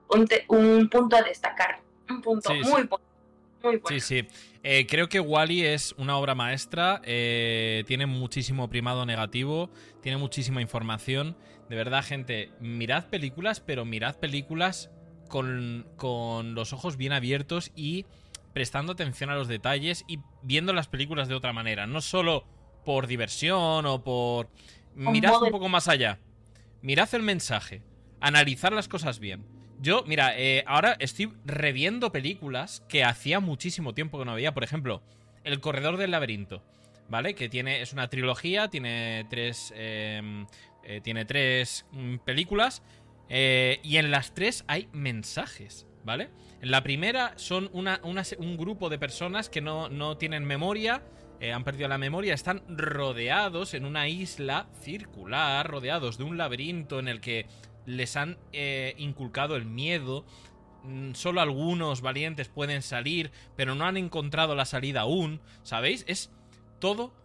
[0.09, 1.81] un, un punto a destacar.
[2.07, 3.87] Un punto muy, muy bueno.
[3.87, 4.27] Sí, sí.
[4.61, 7.01] Eh, creo que Wally es una obra maestra.
[7.05, 9.69] Eh, tiene muchísimo primado negativo.
[10.01, 11.37] Tiene muchísima información.
[11.69, 14.91] De verdad, gente, mirad películas, pero mirad películas
[15.33, 18.05] con, los ojos bien abiertos y
[18.53, 21.87] prestando atención a los detalles y viendo las películas de otra manera.
[21.87, 22.45] No solo
[22.85, 24.49] por diversión o por...
[24.93, 26.19] Mirad un poco más allá.
[26.83, 27.81] Mirad el mensaje.
[28.19, 29.43] Analizar las cosas bien.
[29.79, 34.53] Yo, mira, eh, ahora estoy reviendo películas que hacía muchísimo tiempo que no veía.
[34.53, 35.01] Por ejemplo,
[35.43, 36.63] El Corredor del Laberinto.
[37.09, 37.33] ¿Vale?
[37.33, 37.81] Que tiene.
[37.81, 38.69] Es una trilogía.
[38.69, 39.73] Tiene tres.
[39.75, 40.45] Em,
[40.83, 42.81] eh, tiene tres mm, películas.
[43.35, 46.29] Eh, y en las tres hay mensajes, ¿vale?
[46.61, 51.01] En la primera son un grupo de personas que no, tienen memoria,
[51.39, 56.99] eh, han perdido la memoria, están rodeados en una isla circular, rodeados de un laberinto
[56.99, 57.47] en el que
[57.87, 60.27] les han eh, inculcado el miedo.
[60.83, 66.05] Mm, solo algunos valientes pueden salir, pero no han encontrado la salida aún, ¿sabéis?
[66.07, 66.31] Es
[66.77, 67.15] todo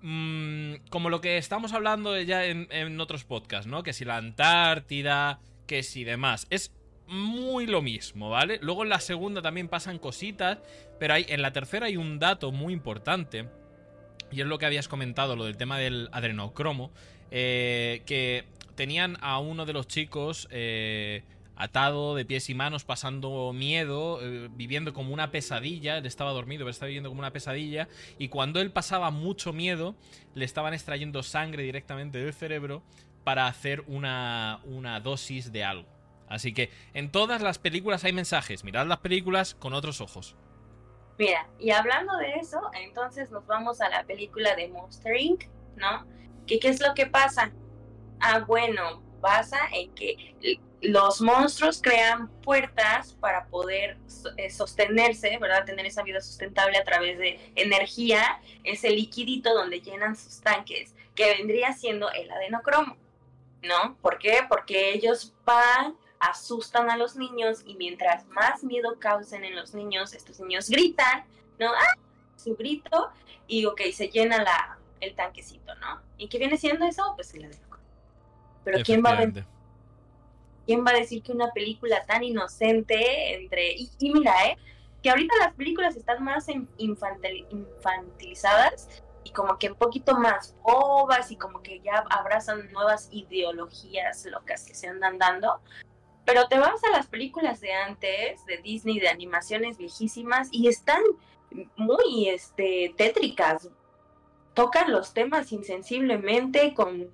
[0.00, 3.82] mm, como lo que estamos hablando ya en, en, otros podcasts, ¿no?
[3.82, 6.48] Que si la Antártida, que si demás.
[6.50, 6.72] Es
[7.06, 8.58] muy lo mismo, ¿vale?
[8.60, 10.58] Luego en la segunda también pasan cositas,
[10.98, 13.48] pero hay, en la tercera hay un dato muy importante,
[14.32, 16.90] y es lo que habías comentado, lo del tema del adrenocromo,
[17.30, 21.22] eh, que tenían a uno de los chicos eh,
[21.56, 26.60] atado de pies y manos, pasando miedo, eh, viviendo como una pesadilla, él estaba dormido,
[26.60, 29.96] pero estaba viviendo como una pesadilla, y cuando él pasaba mucho miedo,
[30.34, 32.82] le estaban extrayendo sangre directamente del cerebro
[33.28, 35.86] para hacer una, una dosis de algo.
[36.30, 38.64] Así que en todas las películas hay mensajes.
[38.64, 40.34] Mirad las películas con otros ojos.
[41.18, 45.44] Mira, y hablando de eso, entonces nos vamos a la película de Monster Inc.,
[45.76, 46.06] ¿no?
[46.46, 47.52] ¿Qué, ¿Qué es lo que pasa?
[48.18, 50.34] Ah, bueno, pasa en que
[50.80, 53.98] los monstruos crean puertas para poder
[54.38, 55.66] eh, sostenerse, ¿verdad?
[55.66, 61.34] Tener esa vida sustentable a través de energía, ese liquidito donde llenan sus tanques, que
[61.34, 62.96] vendría siendo el adenocromo,
[63.68, 63.96] ¿no?
[64.00, 64.40] ¿Por qué?
[64.48, 70.14] Porque ellos van, asustan a los niños y mientras más miedo causen en los niños,
[70.14, 71.24] estos niños gritan,
[71.58, 71.68] ¿no?
[71.68, 71.94] ¡Ah!
[72.36, 73.10] Su grito
[73.46, 76.00] y, ok, se llena la, el tanquecito, ¿no?
[76.16, 77.12] ¿Y qué viene siendo eso?
[77.16, 77.84] Pues el adenocromo.
[78.64, 79.26] Pero ¿quién va a?
[80.66, 83.72] ¿quién va a decir que una película tan inocente entre...
[83.72, 84.58] Y, mira, ¿eh?
[85.02, 91.36] Que ahorita las películas están más infantilizadas y como que un poquito más bobas y
[91.36, 95.60] como que ya abrazan nuevas ideologías locas que se andan dando.
[96.24, 101.02] Pero te vas a las películas de antes, de Disney, de animaciones viejísimas, y están
[101.76, 103.68] muy este, tétricas.
[104.54, 107.10] Tocan los temas insensiblemente, con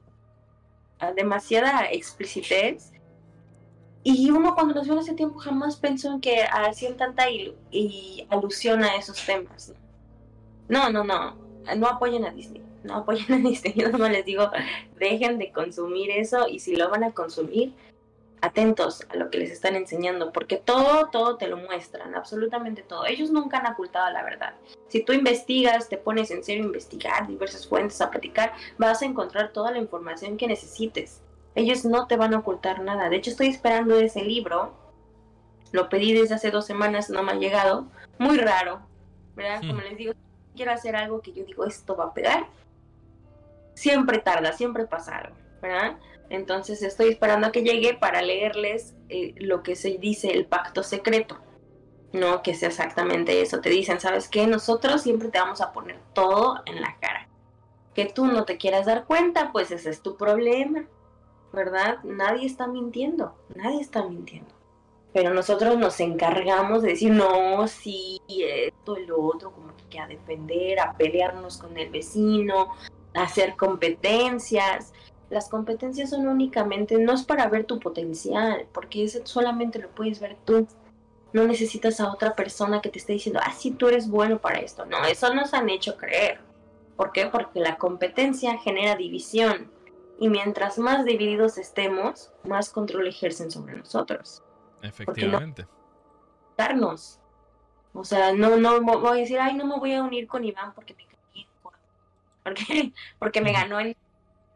[1.16, 2.92] demasiada explicitez.
[4.02, 8.84] Y uno cuando los vio hace tiempo jamás pensó en que hacían tanta y alusión
[8.84, 9.72] a esos temas.
[10.68, 11.04] No, no.
[11.04, 11.43] No
[11.86, 12.62] apoyen a Disney.
[12.82, 13.74] No apoyen a Disney.
[13.74, 14.50] Yo no les digo,
[14.98, 17.72] dejen de consumir eso y si lo van a consumir,
[18.44, 23.06] atentos a lo que les están enseñando, porque todo, todo te lo muestran, absolutamente todo.
[23.06, 24.54] Ellos nunca han ocultado la verdad.
[24.88, 29.06] Si tú investigas, te pones en serio a investigar diversas fuentes, a platicar, vas a
[29.06, 31.22] encontrar toda la información que necesites.
[31.54, 33.08] Ellos no te van a ocultar nada.
[33.08, 34.74] De hecho, estoy esperando ese libro.
[35.72, 37.86] Lo pedí desde hace dos semanas, no me ha llegado.
[38.18, 38.80] Muy raro,
[39.34, 39.60] ¿verdad?
[39.60, 39.84] Como hmm.
[39.84, 40.12] les digo,
[40.54, 42.46] quiero hacer algo que yo digo, esto va a pegar.
[43.74, 45.96] Siempre tarda, siempre pasa algo, ¿verdad?
[46.30, 50.82] Entonces estoy esperando a que llegue para leerles eh, lo que se dice el pacto
[50.82, 51.38] secreto.
[52.12, 53.60] No que sea exactamente eso.
[53.60, 54.46] Te dicen, ¿sabes qué?
[54.46, 57.28] Nosotros siempre te vamos a poner todo en la cara.
[57.92, 60.86] Que tú no te quieras dar cuenta, pues ese es tu problema.
[61.54, 61.98] ¿verdad?
[62.02, 64.53] Nadie está mintiendo, nadie está mintiendo.
[65.14, 70.08] Pero nosotros nos encargamos de decir, no, sí, esto y lo otro, como que a
[70.08, 72.74] defender, a pelearnos con el vecino,
[73.14, 74.92] a hacer competencias.
[75.30, 80.18] Las competencias son únicamente, no es para ver tu potencial, porque ese solamente lo puedes
[80.18, 80.66] ver tú.
[81.32, 84.58] No necesitas a otra persona que te esté diciendo, ah, sí, tú eres bueno para
[84.58, 84.84] esto.
[84.84, 86.40] No, eso nos han hecho creer.
[86.96, 87.26] ¿Por qué?
[87.26, 89.70] Porque la competencia genera división
[90.18, 94.42] y mientras más divididos estemos, más control ejercen sobre nosotros.
[94.84, 95.66] Efectivamente.
[96.56, 97.20] darnos.
[97.92, 100.74] O sea, no, no voy a decir, ay, no me voy a unir con Iván
[100.74, 101.04] porque me
[102.44, 103.96] porque, porque me ganó en...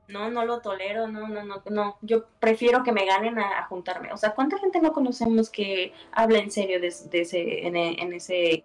[0.06, 1.98] No, no lo tolero, no, no, no, no.
[2.00, 4.10] Yo prefiero que me ganen a, juntarme.
[4.10, 8.64] O sea, ¿cuánta gente no conocemos que habla en serio de, ese, en, en, ese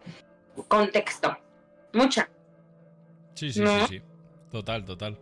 [0.70, 1.36] contexto?
[1.92, 2.30] Mucha.
[3.34, 4.02] Sí, sí, sí, sí.
[4.50, 5.20] Total, total.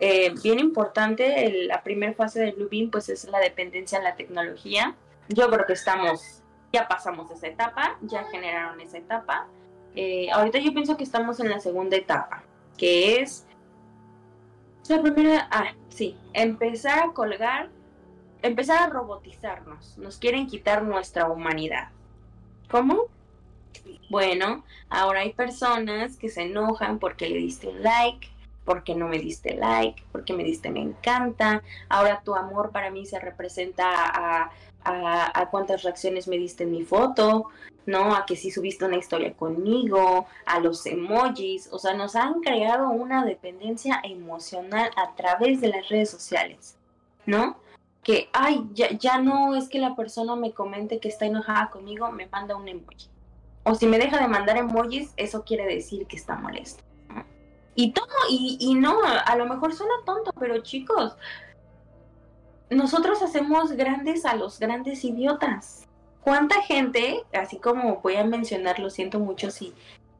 [0.00, 4.16] Eh, bien importante, la primera fase del Blue Beam pues es la dependencia en la
[4.16, 4.96] tecnología.
[5.28, 9.46] Yo creo que estamos, ya pasamos esa etapa, ya generaron esa etapa.
[9.94, 12.42] Eh, ahorita yo pienso que estamos en la segunda etapa,
[12.76, 13.46] que es
[14.88, 17.70] la primera, ah, sí, empezar a colgar,
[18.42, 19.96] empezar a robotizarnos.
[19.98, 21.90] Nos quieren quitar nuestra humanidad.
[22.70, 23.04] ¿Cómo?
[24.10, 28.28] Bueno, ahora hay personas que se enojan porque le diste like,
[28.64, 33.06] porque no me diste like, porque me diste me encanta, ahora tu amor para mí
[33.06, 34.50] se representa a,
[34.84, 37.46] a, cuántas reacciones me diste en mi foto,
[37.86, 38.14] ¿no?
[38.14, 42.90] A que si subiste una historia conmigo, a los emojis, o sea, nos han creado
[42.90, 46.76] una dependencia emocional a través de las redes sociales,
[47.26, 47.56] ¿no?
[48.02, 52.26] Que, ay, ya, no es que la persona me comente que está enojada conmigo, me
[52.26, 53.08] manda un emoji.
[53.64, 56.82] O si me deja de mandar emojis, eso quiere decir que está molesto.
[57.74, 61.16] Y todo, y, y no, a lo mejor suena tonto, pero chicos,
[62.74, 65.86] nosotros hacemos grandes a los grandes idiotas.
[66.22, 69.74] ¿Cuánta gente, así como voy a mencionar, lo siento mucho si,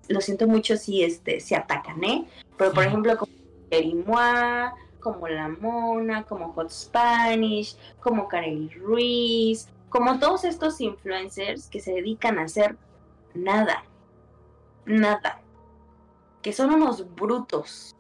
[0.09, 2.27] lo siento mucho si este, se atacan, ¿eh?
[2.57, 3.33] Pero por ejemplo, como
[3.71, 11.81] Erimoa, como La Mona, como Hot Spanish, como Kareli Ruiz, como todos estos influencers que
[11.81, 12.77] se dedican a hacer
[13.35, 13.85] nada,
[14.85, 15.43] nada
[16.43, 17.95] que son unos brutos.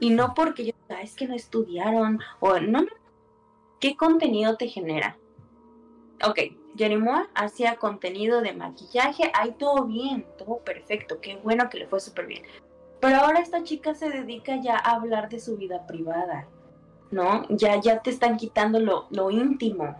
[0.00, 2.88] Y no porque yo, ah, es que no estudiaron, o no, no.
[3.80, 5.18] ¿Qué contenido te genera?
[6.26, 6.38] Ok,
[6.76, 12.00] Jerimoa hacía contenido de maquillaje, ahí todo bien, todo perfecto, qué bueno que le fue
[12.00, 12.42] súper bien.
[13.00, 16.46] Pero ahora esta chica se dedica ya a hablar de su vida privada,
[17.10, 17.46] ¿no?
[17.50, 19.94] Ya, ya te están quitando lo, lo íntimo,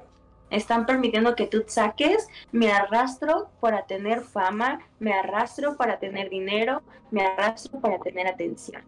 [0.48, 6.82] están permitiendo que tú saques, me arrastro para tener fama, me arrastro para tener dinero,
[7.10, 8.82] me arrastro para tener atención.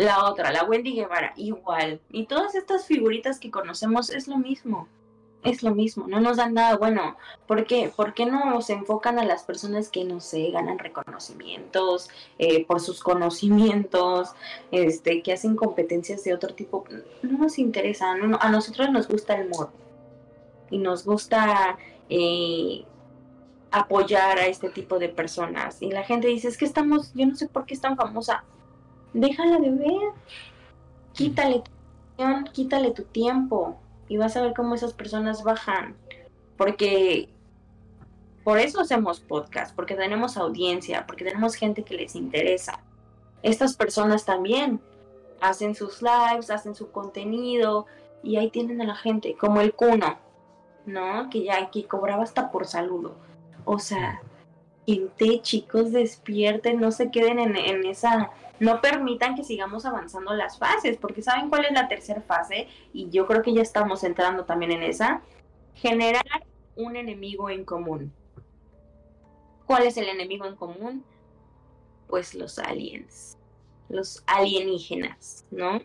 [0.00, 2.00] La otra, la Wendy Guevara, igual.
[2.10, 4.88] Y todas estas figuritas que conocemos es lo mismo.
[5.44, 7.18] Es lo mismo, no nos dan nada bueno.
[7.46, 7.92] ¿Por qué?
[7.94, 12.08] ¿Por qué no se enfocan a las personas que, no sé, ganan reconocimientos
[12.38, 14.30] eh, por sus conocimientos,
[14.70, 16.86] este, que hacen competencias de otro tipo?
[17.20, 19.68] No nos interesa, a nosotros nos gusta el mod.
[20.70, 21.76] Y nos gusta
[22.08, 22.86] eh,
[23.70, 25.82] apoyar a este tipo de personas.
[25.82, 28.44] Y la gente dice, es que estamos, yo no sé por qué es tan famosa
[29.12, 30.12] déjala de ver.
[31.12, 31.70] Quítale tu
[32.52, 35.96] quítale tu tiempo y vas a ver cómo esas personas bajan.
[36.56, 37.30] Porque
[38.44, 42.80] por eso hacemos podcast, porque tenemos audiencia, porque tenemos gente que les interesa.
[43.42, 44.80] Estas personas también
[45.40, 47.86] hacen sus lives, hacen su contenido
[48.22, 50.18] y ahí tienen a la gente, como el Cuno,
[50.84, 51.30] ¿no?
[51.30, 53.14] Que ya aquí cobraba hasta por saludo.
[53.64, 54.20] O sea,
[54.86, 60.98] gente, chicos, despierten, no se queden en, esa no permitan que sigamos avanzando las fases,
[60.98, 62.68] porque ¿saben cuál es la tercera fase?
[62.92, 65.22] Y yo creo que ya estamos entrando también en esa.
[65.74, 66.22] Generar
[66.76, 68.12] un enemigo en común.
[69.64, 71.04] ¿Cuál es el enemigo en común?
[72.06, 73.38] Pues los aliens,
[73.88, 75.80] los alienígenas, ¿no?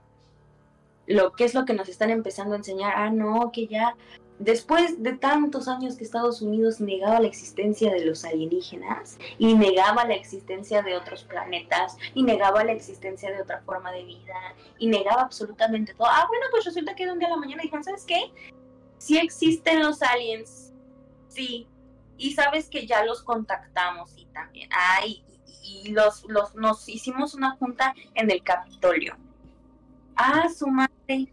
[1.08, 3.96] Lo que es lo que nos están empezando a enseñar, ah, no, que ya
[4.40, 10.04] Después de tantos años que Estados Unidos negaba la existencia de los alienígenas y negaba
[10.06, 14.36] la existencia de otros planetas y negaba la existencia de otra forma de vida
[14.78, 16.08] y negaba absolutamente todo.
[16.10, 18.34] Ah, bueno, pues resulta que de un día a la mañana dijeron, ¿sabes qué?
[18.98, 20.74] Sí existen los aliens,
[21.30, 21.68] sí.
[22.18, 24.70] Y sabes que ya los contactamos y también.
[24.74, 25.24] Ah, y,
[25.92, 29.16] los, los, nos hicimos una junta en el Capitolio.
[30.16, 31.30] Ah, su madre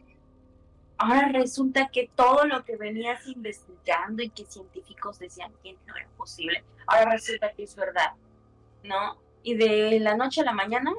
[1.03, 6.09] Ahora resulta que todo lo que venías investigando y que científicos decían que no era
[6.17, 8.13] posible, ahora resulta que es verdad,
[8.85, 9.19] ¿no?
[9.43, 10.93] Y de la noche a la mañana,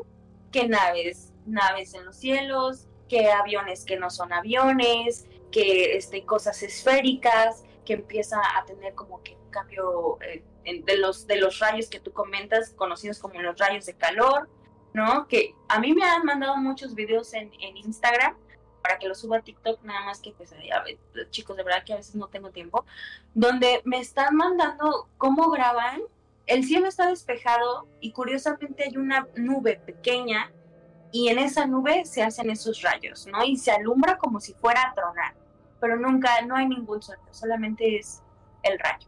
[0.52, 6.62] que naves, naves en los cielos, que aviones que no son aviones, que este, cosas
[6.64, 10.44] esféricas, que empieza a tener como que un cambio eh,
[10.86, 14.50] de, los, de los rayos que tú comentas, conocidos como los rayos de calor,
[14.94, 15.30] ¿no?
[15.30, 18.36] Que a mí me han mandado muchos videos en, en Instagram
[18.84, 20.54] para que lo suba a TikTok, nada más que pues
[21.32, 22.86] chicos, de verdad que a veces no tengo tiempo,
[23.34, 26.02] donde me están mandando cómo graban,
[26.46, 30.52] el cielo está despejado y curiosamente hay una nube pequeña
[31.14, 33.44] y en esa nube se hacen esos rayos, ¿no?
[33.46, 35.34] Y se alumbra como si fuera a tronar,
[35.80, 38.22] pero nunca, no hay ningún sonido, solamente es
[38.64, 39.08] el rayo,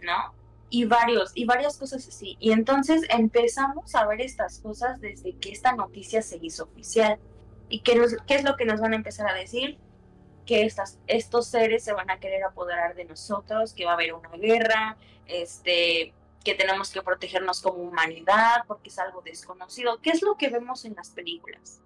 [0.00, 0.32] ¿no?
[0.70, 2.36] Y varios, y varias cosas así.
[2.38, 7.18] Y entonces empezamos a ver estas cosas desde que esta noticia se hizo oficial.
[7.68, 9.78] ¿Y qué, qué es lo que nos van a empezar a decir?
[10.44, 14.14] Que estas, estos seres se van a querer apoderar de nosotros, que va a haber
[14.14, 20.00] una guerra, este, que tenemos que protegernos como humanidad porque es algo desconocido.
[20.00, 21.80] ¿Qué es lo que vemos en las películas?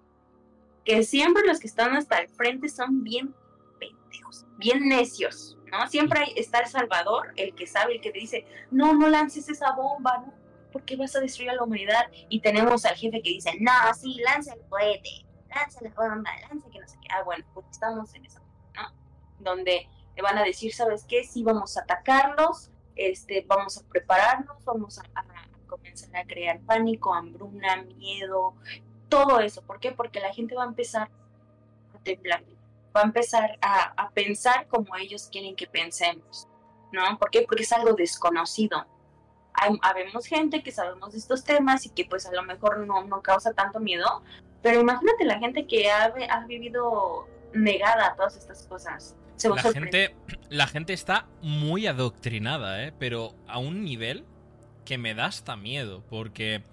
[0.85, 3.33] Que siempre los que están hasta el frente son bien
[3.79, 5.87] pendejos, bien necios, ¿no?
[5.87, 9.71] Siempre está el salvador, el que sabe, el que te dice, no, no lances esa
[9.71, 10.33] bomba, ¿no?
[10.71, 12.11] Porque vas a destruir a la humanidad.
[12.29, 16.69] Y tenemos al jefe que dice, no, sí, lanza el cohete lanza la bomba, lanza
[16.69, 17.07] que no sé qué.
[17.11, 18.39] Ah, bueno, pues estamos en eso,
[18.75, 18.93] ¿no?
[19.39, 21.23] Donde te van a decir, ¿sabes qué?
[21.23, 25.03] Sí, vamos a atacarlos, este, vamos a prepararnos, vamos a,
[25.67, 28.55] comenzar a crear pánico, hambruna, miedo,
[29.07, 29.61] todo eso.
[29.61, 29.93] ¿Por qué?
[29.93, 31.09] Porque la gente va a empezar
[31.93, 32.43] a temblar,
[32.95, 36.47] va a empezar a, a pensar como ellos quieren que pensemos,
[36.91, 37.17] ¿no?
[37.17, 37.43] ¿Por qué?
[37.43, 38.85] Porque es algo desconocido.
[39.53, 43.03] Hay, habemos gente que sabemos de estos temas y que pues a lo mejor no,
[43.05, 44.23] no causa tanto miedo,
[44.61, 46.13] pero imagínate la gente que ha,
[46.47, 49.15] vivido negada a todas estas cosas.
[49.43, 50.15] la, gente,
[50.49, 52.93] la gente está muy adoctrinada, ¿eh?
[52.97, 54.25] pero a un nivel
[54.85, 56.63] que me da hasta miedo, porque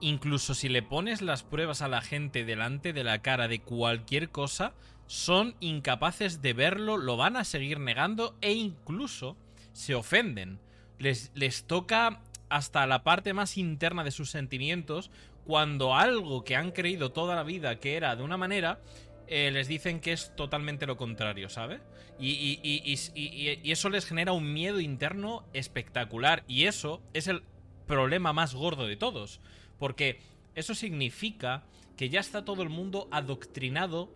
[0.00, 4.30] incluso si le pones las pruebas a la gente delante de la cara de cualquier
[4.30, 4.74] cosa,
[5.06, 9.36] son incapaces de verlo, lo van a seguir negando e incluso
[9.72, 10.60] se ofenden.
[10.98, 15.10] Les, les toca hasta la parte más interna de sus sentimientos
[15.50, 18.78] cuando algo que han creído toda la vida que era de una manera,
[19.26, 21.80] eh, les dicen que es totalmente lo contrario, ¿sabes?
[22.20, 26.44] Y, y, eso les genera un miedo interno espectacular.
[26.46, 27.42] Y eso es el
[27.88, 29.40] problema más gordo de todos.
[29.80, 30.20] Porque
[30.54, 31.64] eso significa
[31.96, 34.08] que ya está todo el mundo adoctrinado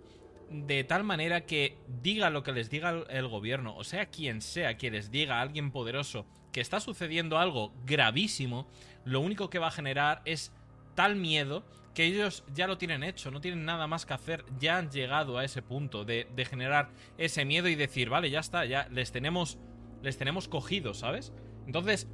[0.50, 4.76] de tal manera que diga lo que les diga el gobierno, o sea quien sea
[4.76, 8.68] que les diga a alguien poderoso que está sucediendo algo gravísimo,
[9.04, 10.52] lo único que va a generar es
[10.94, 11.64] tal miedo
[11.94, 15.38] que ellos ya lo tienen hecho, no tienen nada más que hacer, ya han llegado
[15.38, 19.58] a ese punto de, generar ese miedo y decir, vale, ya está, ya les tenemos,
[20.02, 21.32] les tenemos cogidos, ¿sabes?
[21.66, 22.08] Entonces,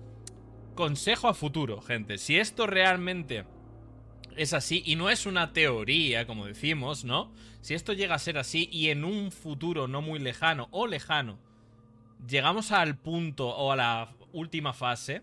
[0.74, 3.46] consejo a futuro, gente, si esto realmente
[4.36, 7.32] es así y no es una teoría, como decimos, ¿no?
[7.62, 11.38] Si esto llega a ser así y en un futuro no muy lejano o lejano
[12.28, 15.22] llegamos al punto o a la última fase,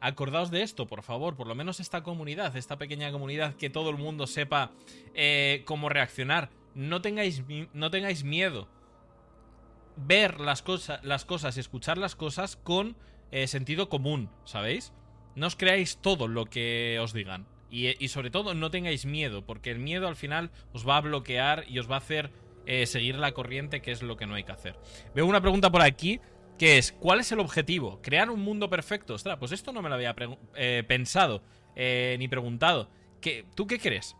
[0.00, 3.90] acordaos de esto, por favor, por lo menos esta comunidad, esta pequeña comunidad, que todo
[3.90, 4.72] el mundo sepa
[5.14, 6.50] eh, cómo reaccionar.
[6.74, 7.42] No tengáis,
[7.72, 8.68] no tengáis miedo.
[9.96, 12.96] Ver las, cosas, las cosas y escuchar las cosas con
[13.30, 14.92] eh, sentido común, ¿sabéis?
[15.34, 17.46] No os creáis todo lo que os digan.
[17.70, 21.64] Y, sobre todo no tengáis miedo, porque el miedo al final os va a bloquear
[21.68, 22.32] y os va a hacer
[22.66, 24.76] eh, seguir la corriente, que es lo que no hay que hacer.
[25.14, 26.20] Veo una pregunta por aquí,
[26.60, 28.02] que es, ¿cuál es el objetivo?
[28.02, 29.14] ¿Crear un mundo perfecto?
[29.14, 30.14] Ostras, pues esto no me lo había
[30.56, 31.42] eh, pensado
[31.74, 32.90] eh, ni preguntado.
[33.22, 34.14] ¿Qué, ¿Tú qué crees?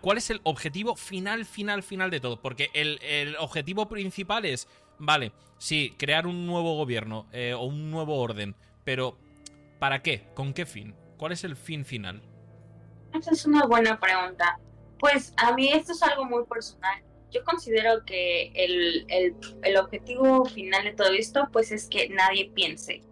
[0.00, 2.40] ¿Cuál es el objetivo final, final, final de todo?
[2.40, 4.68] Porque el, el objetivo principal es,
[5.00, 7.26] vale, sí, crear un nuevo gobierno
[7.58, 8.54] o un nuevo orden,
[8.84, 9.18] pero
[9.80, 10.28] ¿para qué?
[10.34, 10.94] ¿Con qué fin?
[11.16, 12.22] ¿Cuál es el fin final?
[13.12, 14.56] Esa es una buena pregunta.
[15.00, 17.02] Pues a mí esto es algo muy personal.
[17.32, 23.02] Yo considero que el, el, objetivo final de todo esto pues es que nadie piense,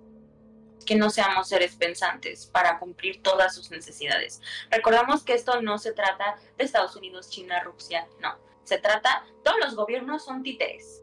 [0.85, 4.43] que no seamos seres pensantes para cumplir todas sus necesidades.
[4.71, 8.37] Recordamos que esto no se trata de Estados Unidos, China, Rusia, no.
[8.65, 11.03] Se trata, todos los gobiernos son títeres,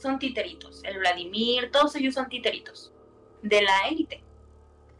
[0.00, 0.82] son titeritos.
[0.84, 2.92] El Vladimir, todos ellos son titeritos
[3.42, 4.25] de la élite.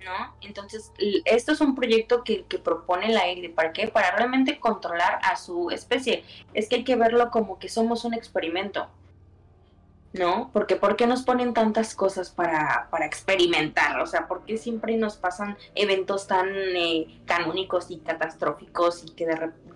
[0.07, 0.36] ¿No?
[0.40, 0.92] Entonces,
[1.24, 3.50] esto es un proyecto que, propone la élite.
[3.50, 3.88] ¿Para qué?
[3.88, 6.24] Para realmente controlar a su especie.
[6.54, 8.88] Es que hay que verlo como que somos un experimento,
[10.12, 10.50] ¿no?
[10.52, 14.00] Porque ¿por qué nos ponen tantas cosas para, para experimentar?
[14.00, 19.26] O sea, ¿por qué siempre nos pasan eventos tan eh, canónicos y catastróficos y que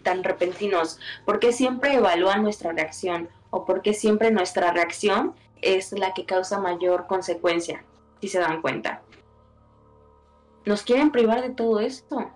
[0.03, 1.01] tan repentinos?
[1.25, 3.29] ¿Por qué siempre evalúan nuestra reacción?
[3.51, 7.85] ¿O por qué siempre nuestra reacción es la que causa mayor consecuencia?
[8.21, 9.03] Si se dan cuenta
[10.71, 12.31] nos quieren privar de todo esto,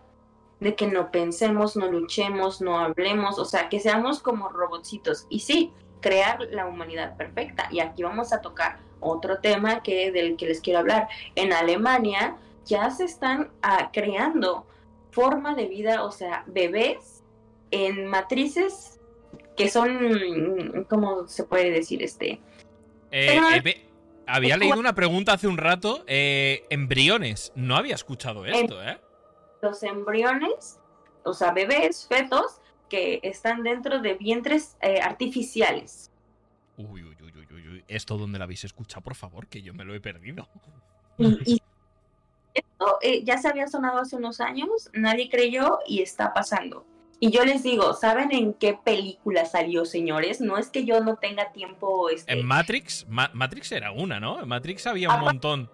[0.59, 5.29] de que no pensemos, no luchemos, no hablemos, o sea, que seamos como robotcitos.
[5.29, 7.69] Y sí, crear la humanidad perfecta.
[7.71, 11.07] Y aquí vamos a tocar otro tema que del que les quiero hablar.
[11.37, 14.67] En Alemania ya se están ah, creando
[15.13, 17.23] forma de vida, o sea, bebés
[17.71, 18.99] en matrices
[19.57, 22.03] que son, ¿cómo se puede decir?
[22.03, 22.41] Este.
[23.13, 23.85] Eh,
[24.27, 26.05] había leído una pregunta hace un rato.
[26.07, 27.53] Eh, embriones.
[27.55, 29.01] No había escuchado esto, ¿eh?
[29.63, 30.79] Los embriones,
[31.25, 36.11] o sea, bebés, fetos, que están dentro de vientres eh, artificiales.
[36.77, 37.85] Uy, uy, uy, uy, uy.
[37.89, 39.47] ¿Esto dónde lo habéis escuchado, por favor?
[39.47, 40.49] Que yo me lo he perdido.
[41.19, 41.63] Y,
[42.55, 46.85] esto eh, ya se había sonado hace unos años, nadie creyó y está pasando.
[47.21, 50.41] Y yo les digo, ¿saben en qué película salió, señores?
[50.41, 52.09] No es que yo no tenga tiempo.
[52.09, 52.33] Este...
[52.33, 54.41] En Matrix, Matrix era una, ¿no?
[54.41, 55.71] En Matrix había un montón.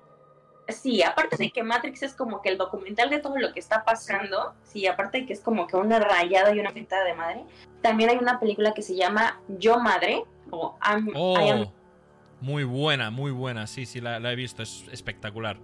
[0.68, 3.84] Sí, aparte de que Matrix es como que el documental de todo lo que está
[3.84, 7.44] pasando, sí, aparte de que es como que una rayada y una pintada de madre,
[7.82, 10.76] también hay una película que se llama Yo Madre, o
[11.14, 11.72] oh,
[12.40, 15.58] Muy buena, muy buena, sí, sí, la he visto, es espectacular.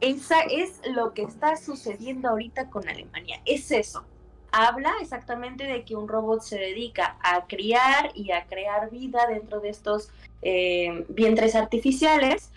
[0.00, 4.06] Esa es lo que está sucediendo ahorita con Alemania, es eso
[4.52, 9.60] habla exactamente de que un robot se dedica a criar y a crear vida dentro
[9.60, 10.10] de estos
[10.42, 12.50] eh, vientres artificiales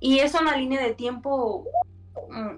[0.00, 1.66] y es una línea de tiempo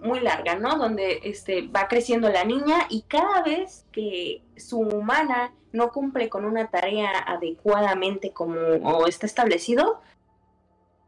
[0.02, 0.76] muy larga, ¿no?
[0.76, 6.44] Donde este, va creciendo la niña y cada vez que su humana no cumple con
[6.44, 10.00] una tarea adecuadamente como está establecido,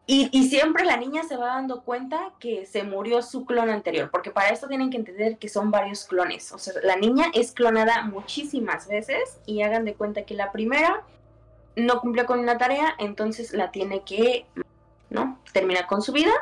[0.06, 4.30] y, siempre la niña se va dando cuenta que se murió su clon anterior, porque
[4.30, 6.52] para esto tienen que entender que son varios clones.
[6.52, 11.02] O sea, la niña es clonada muchísimas veces y hagan de cuenta que la primera
[11.76, 14.44] no cumplió con una tarea, entonces la tiene que,
[15.08, 15.40] ¿no?
[15.54, 16.32] Termina con su vida,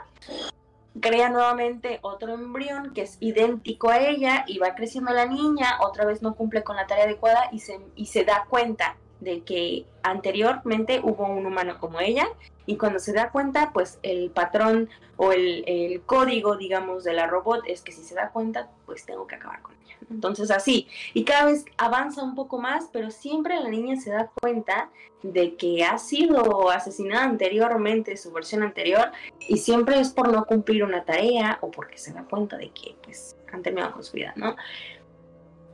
[1.01, 6.05] crea nuevamente otro embrión que es idéntico a ella y va creciendo la niña, otra
[6.05, 9.87] vez no cumple con la tarea adecuada y se, y se da cuenta de que
[10.03, 12.27] anteriormente hubo un humano como ella
[12.67, 17.63] y cuando se da cuenta, pues el patrón o el, código, digamos, de la robot
[17.67, 19.97] es que si se da cuenta, pues tengo que acabar con ella.
[20.11, 24.31] Entonces así, y cada vez avanza un poco más, pero siempre la niña se da
[24.41, 24.91] cuenta
[25.23, 30.83] de que ha sido asesinada anteriormente, su versión anterior, y siempre es por no cumplir
[30.83, 34.33] una tarea o porque se da cuenta de que pues han terminado con su vida,
[34.35, 34.57] ¿no?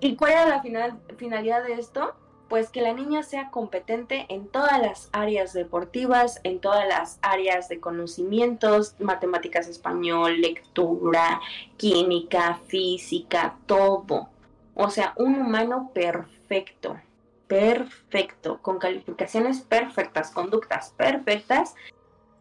[0.01, 2.15] ¿Y cuál era la final, finalidad de esto?
[2.49, 7.69] Pues que la niña sea competente en todas las áreas deportivas, en todas las áreas
[7.69, 11.41] de conocimientos, matemáticas, español, lectura,
[11.77, 14.29] química, física, todo.
[14.75, 16.99] O sea, un humano perfecto,
[17.47, 21.75] perfecto, con calificaciones perfectas, conductas perfectas.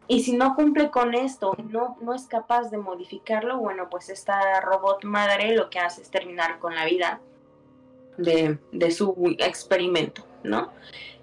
[0.06, 4.60] Y si no cumple con esto, no, no es capaz de modificarlo, bueno, pues esta
[4.62, 7.20] robot madre lo que hace es terminar con la vida
[8.18, 10.72] de, de su experimento, ¿no?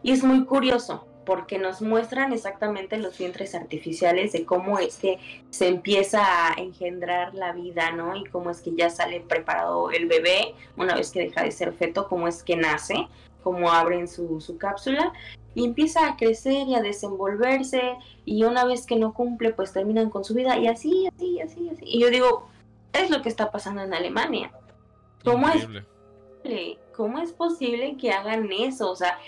[0.01, 5.19] Y es muy curioso porque nos muestran exactamente los vientres artificiales de cómo es que
[5.49, 8.15] se empieza a engendrar la vida, ¿no?
[8.15, 11.73] Y cómo es que ya sale preparado el bebé una vez que deja de ser
[11.73, 13.07] feto, cómo es que nace,
[13.43, 15.11] cómo abren su, su cápsula
[15.55, 20.09] y empieza a crecer y a desenvolverse y una vez que no cumple pues terminan
[20.09, 21.83] con su vida y así, así, así, así.
[21.85, 22.47] Y yo digo,
[22.93, 24.51] es lo que está pasando en Alemania.
[25.23, 25.67] ¿Cómo es,
[26.95, 28.91] ¿Cómo es posible que hagan eso?
[28.91, 29.19] O sea,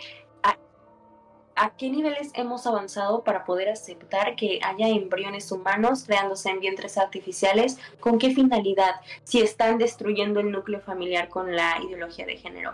[1.57, 6.97] a qué niveles hemos avanzado para poder aceptar que haya embriones humanos creándose en vientres
[6.97, 12.73] artificiales, con qué finalidad, si están destruyendo el núcleo familiar con la ideología de género.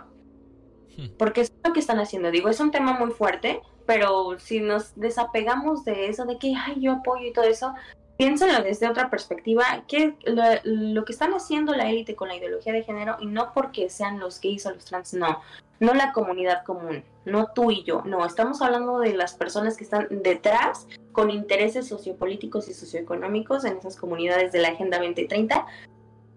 [0.96, 1.08] Hmm.
[1.18, 4.94] Porque es lo que están haciendo, digo, es un tema muy fuerte, pero si nos
[4.96, 7.74] desapegamos de eso, de que, ay, yo apoyo y todo eso,
[8.16, 12.72] piénsenlo desde otra perspectiva, que lo, lo que están haciendo la élite con la ideología
[12.72, 15.40] de género, y no porque sean los gays o los trans, no,
[15.80, 19.84] no la comunidad común, no tú y yo, no, estamos hablando de las personas que
[19.84, 25.66] están detrás con intereses sociopolíticos y socioeconómicos en esas comunidades de la Agenda 2030,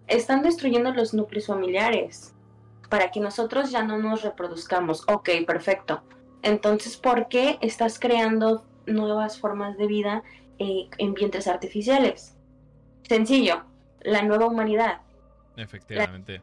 [0.08, 2.34] están destruyendo los núcleos familiares
[2.90, 5.04] para que nosotros ya no nos reproduzcamos.
[5.08, 6.02] Ok, perfecto.
[6.42, 10.24] Entonces, ¿por qué estás creando nuevas formas de vida
[10.60, 12.36] eh, en vientres artificiales?
[13.04, 13.64] Sencillo,
[14.02, 15.02] la nueva humanidad.
[15.56, 16.42] Efectivamente.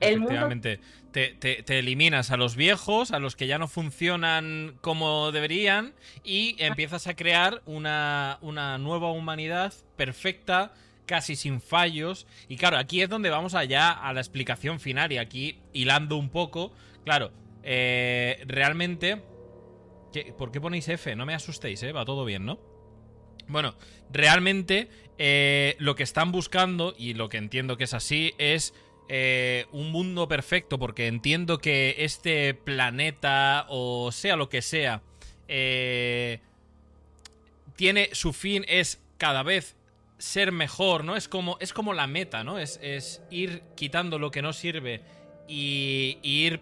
[0.00, 0.80] Efectivamente,
[1.10, 6.54] te, te, eliminas a los viejos, a los que ya no funcionan como deberían, y
[6.58, 10.72] empiezas a crear una, una nueva humanidad perfecta,
[11.06, 12.28] casi sin fallos.
[12.48, 16.30] Y claro, aquí es donde vamos allá a la explicación final, y aquí hilando un
[16.30, 16.72] poco,
[17.04, 17.32] claro,
[17.62, 19.22] eh, realmente...
[20.38, 21.14] ¿Por qué ponéis F?
[21.16, 21.92] No me asustéis, ¿eh?
[21.92, 22.58] Va todo bien, ¿no?
[23.48, 23.74] Bueno,
[24.12, 24.88] realmente
[25.18, 28.74] eh, lo que están buscando, y lo que entiendo que es así, es
[29.08, 35.02] eh, un mundo perfecto, porque entiendo que este planeta, o sea lo que sea,
[35.48, 36.40] eh,
[37.76, 39.76] tiene su fin es cada vez
[40.18, 41.16] ser mejor, ¿no?
[41.16, 42.58] Es como, es como la meta, ¿no?
[42.58, 45.02] Es, es ir quitando lo que no sirve
[45.48, 46.60] y, ir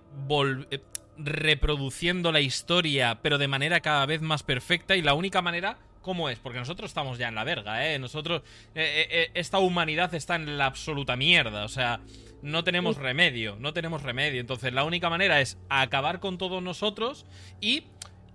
[0.71, 0.81] eh,
[1.19, 4.97] reproduciendo la historia, pero de manera cada vez más perfecta.
[4.97, 6.39] Y la única manera, ¿cómo es?
[6.39, 7.99] Porque nosotros estamos ya en la verga, ¿eh?
[7.99, 8.41] Nosotros,
[8.75, 12.01] esta humanidad está en la absoluta mierda, o sea
[12.43, 14.41] no tenemos remedio, no tenemos remedio.
[14.41, 17.27] Entonces la única manera es acabar con todos nosotros
[17.61, 17.85] y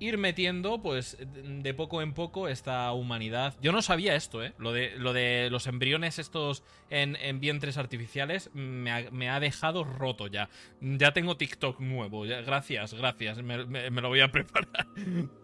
[0.02, 3.56] ir metiendo, pues, de poco en poco esta humanidad.
[3.62, 4.54] Yo no sabía esto, ¿eh?
[4.58, 10.50] Lo de, lo de los embriones estos en, vientres artificiales me ha, dejado roto ya.
[10.82, 12.22] Ya tengo TikTok nuevo.
[12.22, 13.42] gracias, gracias.
[13.44, 13.58] Me,
[13.90, 14.88] lo voy a preparar.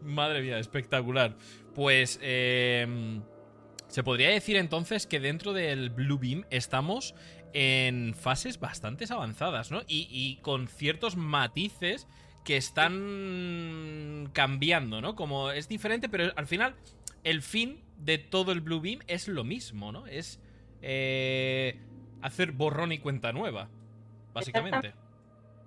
[0.02, 1.38] Madre mía, espectacular.
[1.76, 3.22] Pues, eh,
[3.88, 7.14] se podría decir entonces que dentro del Blue Beam estamos
[7.54, 9.82] en fases bastante avanzadas, ¿no?
[9.88, 12.08] Y, con ciertos matices
[12.48, 15.18] que están cambiando, ¿no?
[15.18, 16.76] Como es diferente, pero al final
[17.26, 20.08] el fin de todo el Blue Beam es lo mismo, ¿no?
[20.08, 20.40] Es
[20.82, 21.78] eh,
[22.22, 23.68] hacer borrón y cuenta nueva,
[24.34, 24.94] básicamente.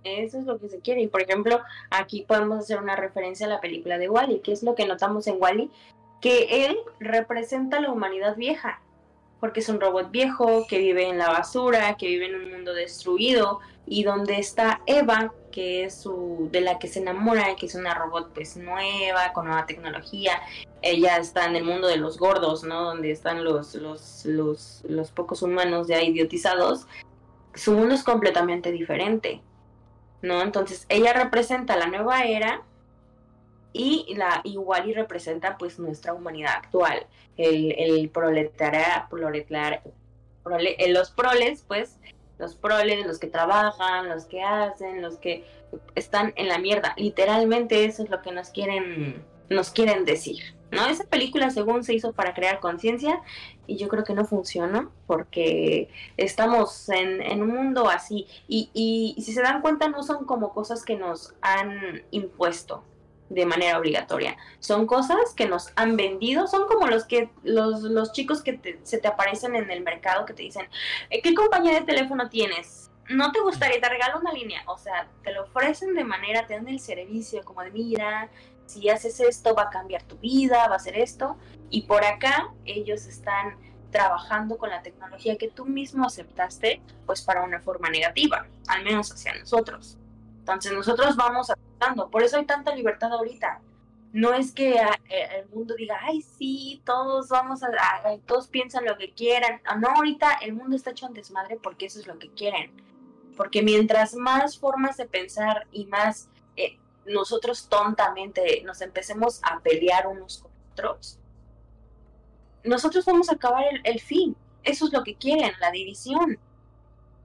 [0.05, 1.03] Eso es lo que se quiere.
[1.03, 1.61] Y por ejemplo,
[1.91, 5.27] aquí podemos hacer una referencia a la película de Wally, que es lo que notamos
[5.27, 5.71] en Wally,
[6.23, 8.81] que él representa la humanidad vieja
[9.41, 12.75] porque es un robot viejo que vive en la basura, que vive en un mundo
[12.75, 17.75] destruido y donde está Eva, que es su de la que se enamora, que es
[17.75, 20.41] una robot pues nueva, con nueva tecnología.
[20.83, 22.83] Ella está en el mundo de los gordos, ¿no?
[22.83, 26.87] Donde están los los los, los pocos humanos ya idiotizados.
[27.55, 29.43] Su mundo es completamente diferente.
[30.23, 30.43] ¿No?
[30.43, 32.63] Entonces, ella representa la nueva era
[33.73, 37.07] y la igual y representa pues nuestra humanidad actual.
[37.37, 39.09] El, el proletaria,
[40.89, 41.97] los proles pues
[42.39, 45.45] los proles los que trabajan los que hacen los que
[45.95, 46.95] están en la mierda.
[46.97, 51.95] Literalmente eso es lo que nos quieren nos quieren decir no esa película según se
[51.95, 53.21] hizo para crear conciencia
[53.67, 58.27] y yo creo que no funciona porque estamos en, en un mundo así.
[58.49, 62.85] Y, y si se dan cuenta no son como cosas que nos han impuesto
[63.31, 64.37] de manera obligatoria.
[64.59, 68.99] Son cosas que nos han vendido, son como los que los, los chicos que se
[68.99, 70.69] te aparecen en el mercado que te dicen,
[71.09, 72.91] eh, ¿qué compañía de teléfono tienes?
[73.09, 73.81] ¿No te gustaría?
[73.81, 74.63] Te regalo una línea.
[74.67, 78.29] O sea, te lo ofrecen de manera, te dan el servicio como de, mira,
[78.67, 81.37] si haces esto va a cambiar tu vida, va a hacer esto.
[81.71, 83.57] Y por acá ellos están
[83.93, 89.13] trabajando con la tecnología que tú mismo aceptaste, pues para una forma negativa, al menos
[89.13, 90.00] hacia nosotros.
[90.53, 93.61] Entonces nosotros vamos aceptando, por eso hay tanta libertad ahorita.
[94.13, 97.69] No es que ah, eh, el mundo diga, ay, sí, todos vamos a,
[98.27, 99.61] todos piensan lo que quieran.
[99.79, 102.73] No, ahorita el mundo está hecho en desmadre porque eso es lo que quieren.
[103.37, 110.09] Porque mientras más formas de pensar y más eh, nosotros tontamente nos empecemos a pelear
[110.09, 111.21] unos con otros,
[112.65, 114.37] nosotros vamos a acabar el, fin.
[114.65, 116.39] Eso es lo que quieren, la división.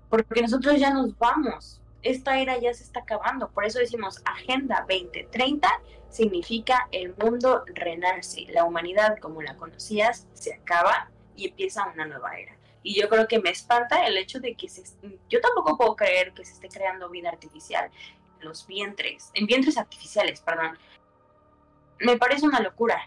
[0.10, 1.82] Porque nosotros ya nos vamos.
[2.06, 3.50] Esta era ya se está acabando.
[3.50, 5.68] Por eso decimos Agenda 2030
[6.10, 8.46] significa el mundo renace.
[8.50, 12.56] La humanidad como la conocías se acaba y empieza una nueva era.
[12.84, 14.84] Y yo creo que me espanta el hecho de que se,
[15.30, 17.90] yo tampoco puedo creer que se esté creando vida artificial
[18.40, 20.78] en los vientres, en vientres artificiales, perdón.
[22.00, 23.02] Me parece una locura.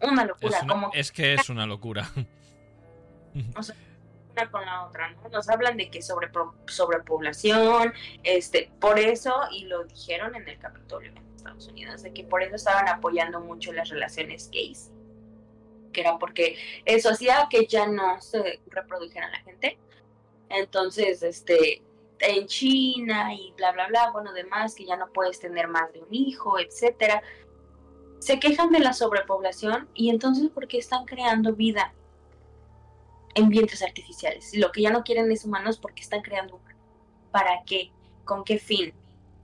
[0.00, 0.60] Una locura.
[0.60, 2.10] Es, como es que es una locura.
[4.46, 5.28] Con la otra, ¿no?
[5.28, 6.30] Nos hablan de que sobre
[6.66, 12.24] sobrepoblación, este, por eso, y lo dijeron en el Capitolio en Estados Unidos, de que
[12.24, 14.90] por eso estaban apoyando mucho las relaciones gays.
[15.92, 19.78] Que era porque eso hacía que ya no se reprodujera la gente.
[20.48, 21.82] Entonces, este,
[22.20, 26.00] en China y bla bla bla, bueno, demás, que ya no puedes tener más de
[26.00, 27.22] un hijo, etcétera
[28.18, 31.94] se quejan de la sobrepoblación y entonces ¿por qué están creando vida
[33.38, 34.50] en vientres artificiales?
[34.56, 36.82] Lo que ya no quieren es humanos porque están creando humanos.
[37.30, 37.92] ¿Para qué?
[38.24, 38.92] ¿Con qué fin?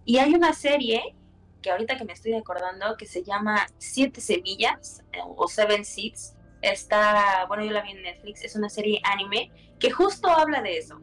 [0.05, 1.15] Y hay una serie
[1.63, 6.37] que ahorita que me estoy acordando que se llama Siete Semillas eh, o Seven Seeds.
[6.61, 10.79] Está, bueno, yo la vi en Netflix, es una serie anime que justo habla de
[10.79, 11.01] eso.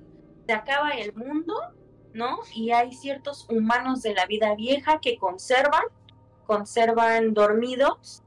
[0.47, 1.53] Se acaba el mundo,
[2.13, 2.39] ¿no?
[2.53, 5.83] Y hay ciertos humanos de la vida vieja que conservan
[6.51, 8.23] conservan dormidos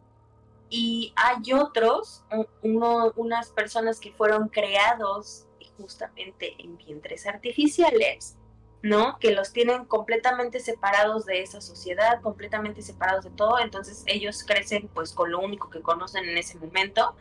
[0.76, 2.24] y hay otros,
[2.62, 5.46] uno, unas personas que fueron creados
[5.78, 8.36] justamente en vientres artificiales,
[8.82, 9.16] ¿no?
[9.20, 14.88] Que los tienen completamente separados de esa sociedad, completamente separados de todo, entonces ellos crecen
[14.92, 17.14] pues con lo único que conocen en ese momento,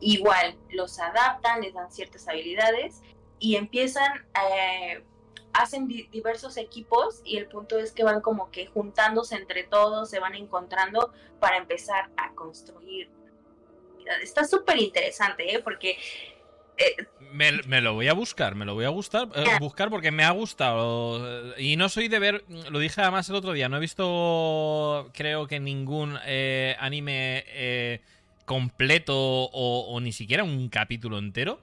[0.00, 3.02] igual los adaptan, les dan ciertas habilidades
[3.38, 5.04] y empiezan eh,
[5.56, 10.20] hacen diversos equipos y el punto es que van como que juntándose entre todos, se
[10.20, 13.08] van encontrando para empezar a construir.
[14.22, 15.60] Está súper interesante, ¿eh?
[15.60, 15.98] Porque...
[16.78, 20.24] Eh, me, lo voy a buscar, me lo voy a gustar, eh, buscar porque me
[20.24, 21.56] ha gustado.
[21.58, 25.46] Y no soy de ver, lo dije además el otro día, no he visto creo
[25.46, 28.02] que ningún eh, anime
[28.44, 31.60] completo o, o, ni siquiera un capítulo entero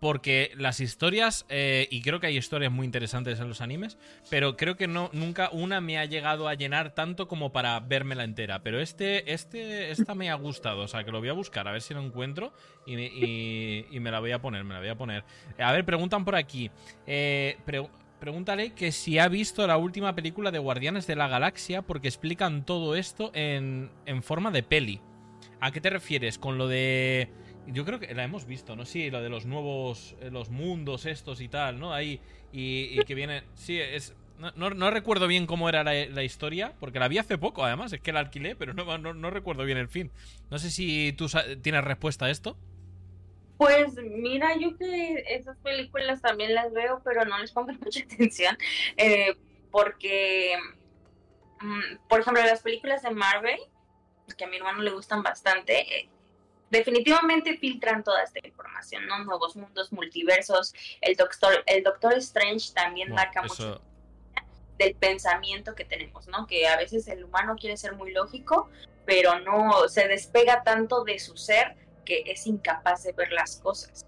[0.00, 3.98] porque las historias, eh, y creo que hay historias muy interesantes en los animes,
[4.30, 8.24] pero creo que no, nunca una me ha llegado a llenar tanto como para vérmela
[8.24, 8.62] entera.
[8.62, 11.72] Pero este, este, esta me ha gustado, o sea que lo voy a buscar, a
[11.72, 12.52] ver si lo encuentro
[12.86, 15.24] y, me la voy a poner, me la voy a poner.
[15.58, 16.70] A ver, preguntan por aquí.
[17.06, 17.58] Eh,
[18.20, 22.64] pregúntale que si ha visto la última película de Guardianes de la Galaxia, porque explican
[22.64, 25.00] todo esto en, en forma de peli.
[25.60, 26.38] ¿A qué te refieres?
[26.38, 27.30] Con lo de
[27.72, 28.84] yo creo que la hemos visto, ¿no?
[28.84, 31.92] Sí, lo de los nuevos, eh, los mundos estos y tal, ¿no?
[31.92, 32.20] Ahí,
[32.52, 33.44] y, que viene...
[33.54, 34.14] Sí, es...
[34.54, 38.12] No, recuerdo bien cómo era la, historia, porque la vi hace poco, además, es que
[38.12, 40.12] la alquilé, pero no, no, recuerdo bien el fin.
[40.48, 41.26] No sé si tú
[41.60, 42.56] tienes respuesta a esto.
[43.56, 48.56] Pues mira, yo que esas películas también las veo, pero no les pongo mucha atención,
[48.96, 49.34] eh,
[49.72, 50.56] porque,
[51.60, 53.58] mm, por ejemplo, las películas de Marvel,
[54.36, 56.08] que a mi hermano le gustan bastante, eh,
[56.70, 59.24] definitivamente filtran toda esta información, ¿no?
[59.24, 60.74] Nuevos mundos, multiversos.
[61.00, 63.80] El Doctor, el Doctor Strange también marca mucho
[64.78, 66.46] del pensamiento que tenemos, ¿no?
[66.46, 68.70] Que a veces el humano quiere ser muy lógico,
[69.04, 74.06] pero no se despega tanto de su ser que es incapaz de ver las cosas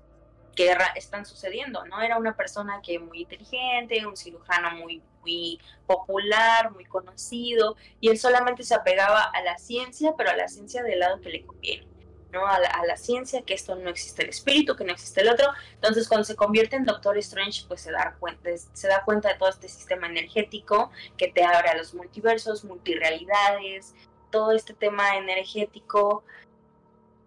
[0.55, 2.01] que están sucediendo, ¿no?
[2.01, 8.19] Era una persona que muy inteligente, un cirujano muy, muy popular, muy conocido, y él
[8.19, 11.87] solamente se apegaba a la ciencia, pero a la ciencia del lado que le conviene.
[12.33, 12.47] ¿No?
[12.47, 15.47] A la, ciencia, que esto no existe el espíritu, que no existe el otro.
[15.75, 19.39] Entonces, cuando se convierte en Doctor Strange, pues se da cuenta, se da cuenta de
[19.39, 23.95] todo este sistema energético que te abre a los multiversos, multirealidades,
[24.31, 26.25] todo este tema energético.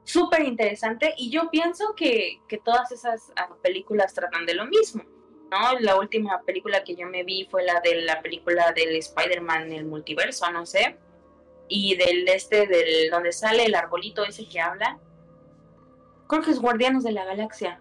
[0.03, 1.13] Súper interesante.
[1.17, 5.03] Y yo pienso que, que todas esas ah, películas tratan de lo mismo.
[5.49, 5.79] ¿no?
[5.79, 9.85] La última película que yo me vi fue la de la película del Spider-Man, el
[9.85, 10.97] multiverso, no sé
[11.67, 14.99] y del este, del donde sale el arbolito ese que habla.
[16.27, 17.79] Creo que es Guardianes de la Galaxia.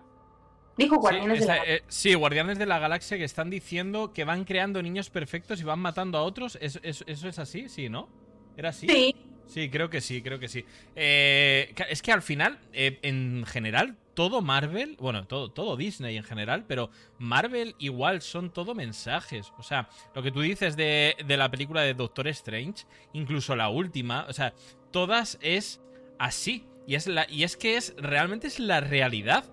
[0.76, 1.74] Dijo Guardianes de la Galaxia.
[1.76, 5.64] Eh, sí, Guardianes de la Galaxia que están diciendo que van creando niños perfectos y
[5.64, 6.58] van matando a otros.
[6.60, 7.68] ¿Eso, es así?
[7.68, 8.08] Sí, ¿no?
[8.56, 8.88] ¿Era así?
[8.88, 9.16] Sí.
[9.46, 10.64] Sí, creo que sí, creo que sí.
[10.96, 16.24] Eh, es que al final, eh, en general, todo Marvel, bueno, todo, todo Disney en
[16.24, 19.52] general, pero Marvel igual son todo mensajes.
[19.58, 23.68] O sea, lo que tú dices de, de la película de Doctor Strange, incluso la
[23.68, 24.52] última, o sea,
[24.90, 25.80] todas es
[26.18, 26.64] así.
[26.86, 29.44] Y es, la, y es que es realmente es la realidad.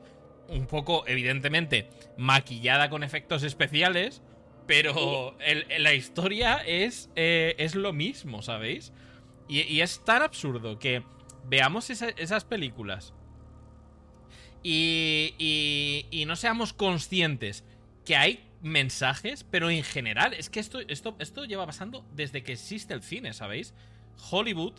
[0.47, 4.23] Un poco, evidentemente, maquillada con efectos especiales,
[4.65, 5.35] Pero
[5.79, 8.93] la historia es, eh, es lo mismo, ¿sabéis?
[9.47, 11.03] Y, es tan absurdo que
[11.45, 13.15] veamos esas películas
[14.63, 17.63] y, y, no seamos conscientes
[18.05, 22.53] que hay mensajes, pero en general, es que esto, esto, esto lleva pasando desde que
[22.53, 23.73] existe el cine, ¿sabéis?
[24.31, 24.73] Hollywood,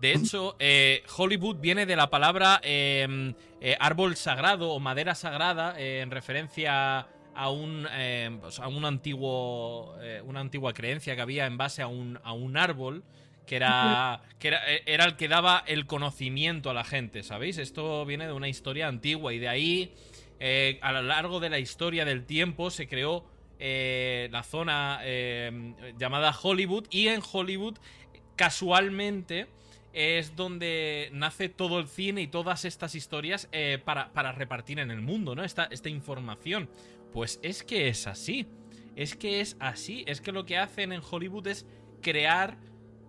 [0.00, 5.74] de hecho, eh, Hollywood viene de la palabra em, eh, árbol sagrado o madera sagrada
[5.78, 7.86] eh, en referencia a un,
[8.40, 12.56] pues a un antiguo, una antigua creencia que había en base a un, a un
[12.56, 13.04] árbol
[13.46, 17.58] que era, que eh, era, el que daba el conocimiento a la gente, ¿sabéis?
[17.58, 19.94] Esto viene de una historia antigua y de ahí,
[20.40, 23.24] eh, a lo largo de la historia del tiempo, se creó
[23.58, 25.00] eh, la zona
[25.96, 27.78] llamada Hollywood y en Hollywood,
[28.34, 29.46] casualmente,
[29.92, 33.48] es donde nace todo el cine y todas estas historias
[33.84, 35.42] para, para, repartir en el mundo, ¿no?
[35.42, 36.68] Esta, esta información.
[37.12, 38.46] Pues es que es así.
[38.94, 40.04] Es que es así.
[40.06, 41.66] Es que lo que hacen en Hollywood es
[42.02, 42.58] crear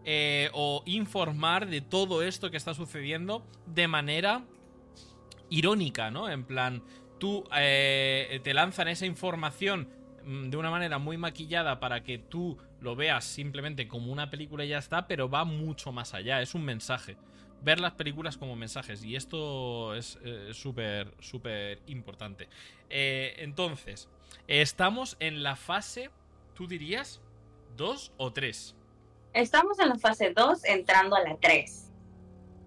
[0.10, 4.46] eh, o informar de todo esto que está sucediendo de manera
[5.50, 6.30] irónica, ¿no?
[6.30, 6.82] En plan,
[7.20, 9.90] tú eh, te lanzan esa información
[10.24, 14.64] mm, de una manera muy maquillada para que tú lo veas simplemente como una película
[14.64, 17.18] y ya está, pero va mucho más allá, es un mensaje.
[17.62, 22.48] Ver las películas como mensajes y esto es eh, súper, súper importante.
[22.90, 24.08] entonces,
[24.48, 26.12] estamos en la fase,
[26.54, 27.20] tú dirías,
[27.78, 28.76] ¿Dos o tres?
[29.34, 31.92] Estamos en la fase 2 entrando a la 3.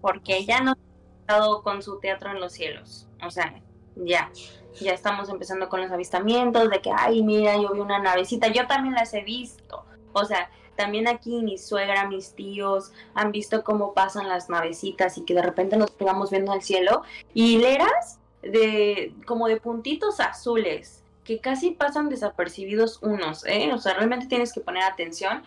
[0.01, 0.77] Porque ya no ha
[1.21, 3.07] estado con su teatro en los cielos.
[3.23, 3.61] O sea,
[3.95, 4.31] ya.
[4.79, 8.47] Ya estamos empezando con los avistamientos de que, ay, mira, yo vi una navecita.
[8.47, 9.85] Yo también las he visto.
[10.13, 15.25] O sea, también aquí mi suegra, mis tíos han visto cómo pasan las navecitas y
[15.25, 17.03] que de repente nos pegamos viendo al cielo.
[17.33, 23.71] Hileras de como de puntitos azules que casi pasan desapercibidos unos, ¿eh?
[23.73, 25.43] O sea, realmente tienes que poner atención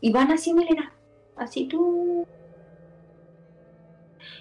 [0.00, 0.92] y van así, Melena,
[1.36, 2.26] así tú.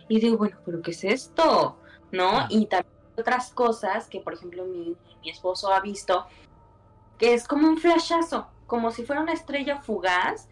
[0.07, 1.77] Y digo, bueno, pero ¿qué es esto?
[2.11, 2.45] ¿No?
[2.49, 6.27] Y también otras cosas que, por ejemplo, mi, mi esposo ha visto,
[7.17, 10.47] que es como un flashazo, como si fuera una estrella fugaz,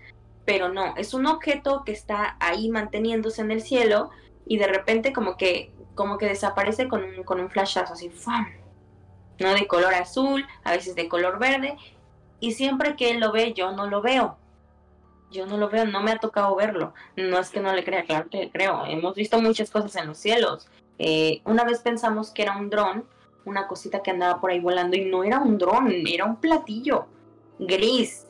[0.46, 4.10] pero no, es un objeto que está ahí manteniéndose en el cielo
[4.46, 8.48] y de repente como que, como que desaparece con un, con un flashazo así, ¡fam!
[9.40, 9.54] ¿no?
[9.54, 11.78] De color azul, a veces de color verde,
[12.40, 14.38] y siempre que él lo ve, yo no lo veo
[15.36, 16.94] yo no lo veo, no me ha tocado verlo.
[17.16, 18.86] No es que no le crea, claro que creo.
[18.86, 20.68] Hemos visto muchas cosas en los cielos.
[20.98, 23.06] Eh, una vez pensamos que era un dron,
[23.46, 27.08] una cosita que andaba por ahí volando y no era un dron, era un platillo
[27.60, 28.26] gris.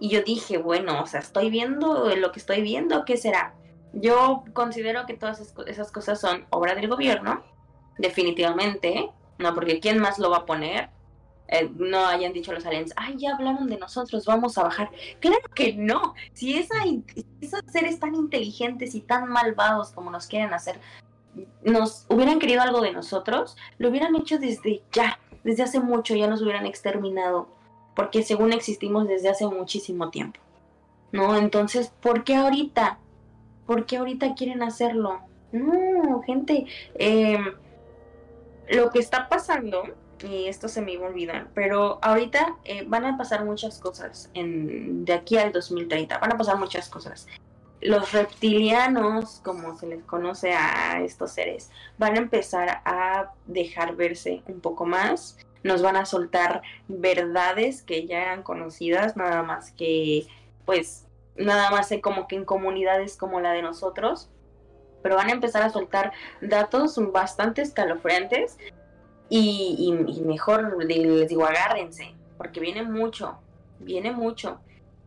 [0.00, 3.54] Y yo dije, bueno, o sea, estoy viendo lo que estoy viendo, ¿qué será?
[3.92, 7.42] Yo considero que todas esas cosas son obra del gobierno,
[7.98, 9.54] definitivamente, ¿no?
[9.54, 10.90] Porque ¿quién más lo va a poner?
[11.48, 14.90] Eh, no hayan dicho los aliens, ay, ya hablaron de nosotros, vamos a bajar.
[15.18, 16.14] Claro que no.
[16.34, 16.74] Si esa,
[17.40, 20.78] esos seres tan inteligentes y tan malvados como nos quieren hacer,
[21.62, 26.26] nos hubieran querido algo de nosotros, lo hubieran hecho desde ya, desde hace mucho, ya
[26.26, 27.48] nos hubieran exterminado,
[27.96, 30.40] porque según existimos desde hace muchísimo tiempo.
[31.12, 31.34] ¿No?
[31.38, 32.98] Entonces, ¿por qué ahorita?
[33.66, 35.20] ¿Por qué ahorita quieren hacerlo?
[35.52, 37.38] No, gente, eh,
[38.68, 39.84] lo que está pasando
[40.26, 44.30] y esto se me iba a olvidar, pero ahorita eh, van a pasar muchas cosas
[44.34, 47.26] en, de aquí al 2030, van a pasar muchas cosas.
[47.80, 54.42] Los reptilianos, como se les conoce a estos seres, van a empezar a dejar verse
[54.48, 60.26] un poco más, nos van a soltar verdades que ya eran conocidas, nada más que,
[60.64, 61.06] pues,
[61.36, 64.28] nada más como que en comunidades como la de nosotros,
[65.02, 68.58] pero van a empezar a soltar datos bastante escalofriantes
[69.30, 69.92] y,
[70.24, 73.38] mejor les digo, agárrense, porque viene mucho,
[73.80, 74.60] viene mucho.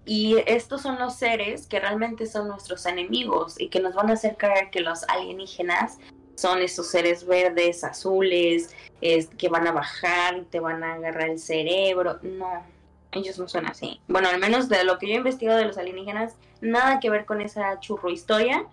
[0.05, 4.13] Y estos son los seres que realmente son nuestros enemigos y que nos van a
[4.13, 5.99] hacer creer que los alienígenas
[6.36, 11.39] son esos seres verdes, azules, es, que van a bajar te van a agarrar el
[11.39, 12.19] cerebro.
[12.24, 12.63] No,
[13.11, 14.01] ellos no son así.
[14.07, 17.26] Bueno, al menos de lo que yo he investigado de los alienígenas, nada que ver
[17.26, 18.65] con esa churro historia.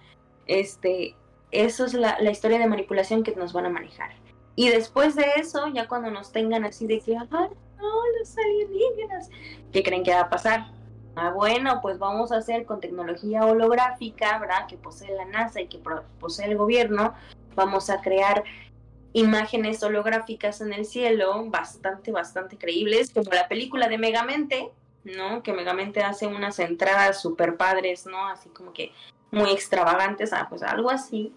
[0.46, 1.14] Este,
[1.50, 4.12] eso es la historia de manipulación que nos van a manejar.
[4.58, 9.30] Y después de eso, ya cuando nos tengan así de que, ah, no, los alienígenas,
[9.72, 10.72] ¿qué creen que va a pasar?
[11.14, 14.66] Ah, bueno, pues vamos a hacer con tecnología holográfica, ¿verdad?
[14.66, 15.80] Que posee la NASA y que
[16.18, 17.14] posee el gobierno,
[17.54, 18.42] vamos a crear
[19.12, 24.72] imágenes holográficas en el cielo, bastante, bastante creíbles, como la película de Megamente,
[25.04, 25.44] ¿no?
[25.44, 28.26] Que Megamente hace unas entradas super padres, ¿no?
[28.26, 28.90] Así como que
[29.30, 31.32] muy extravagantes, ah, pues algo así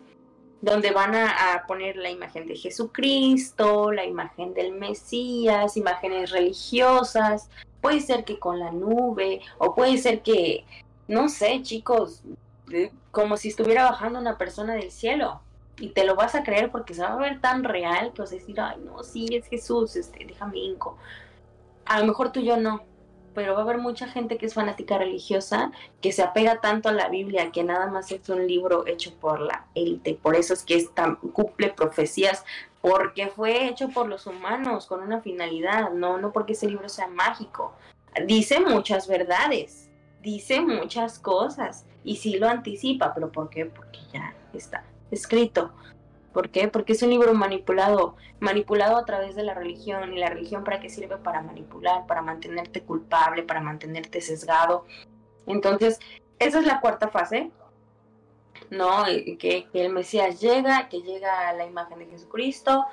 [0.61, 7.49] donde van a, poner la imagen de Jesucristo, la imagen del Mesías, imágenes religiosas,
[7.81, 10.65] puede ser que con la nube, o puede ser que,
[11.07, 12.21] no sé, chicos,
[13.09, 15.41] como si estuviera bajando una persona del cielo.
[15.79, 18.31] Y te lo vas a creer porque se va a ver tan real que vas
[18.31, 20.95] a decir, ay, no, sí, es Jesús, este, déjame inco.
[21.85, 22.83] A lo mejor tú y yo no,
[23.33, 25.71] pero va a haber mucha gente que es fanática religiosa,
[26.01, 29.39] que se apega tanto a la Biblia, que nada más es un libro hecho por
[29.39, 30.13] la élite.
[30.21, 30.89] Por eso es que es
[31.33, 32.43] cumple profecías,
[32.81, 37.07] porque fue hecho por los humanos con una finalidad, no, no porque ese libro sea
[37.07, 37.73] mágico.
[38.25, 39.89] Dice muchas verdades,
[40.21, 43.65] dice muchas cosas, y sí lo anticipa, pero ¿por qué?
[43.65, 45.71] Porque ya está escrito.
[46.33, 46.67] ¿Por qué?
[46.67, 50.13] Porque es un libro manipulado, manipulado a través de la religión.
[50.13, 51.17] ¿Y la religión para qué sirve?
[51.17, 54.85] Para manipular, para mantenerte culpable, para mantenerte sesgado.
[55.45, 55.99] Entonces,
[56.39, 57.51] esa es la cuarta fase,
[58.69, 59.03] ¿no?
[59.39, 62.85] Que, el Mesías llega, que llega a la imagen de Jesucristo,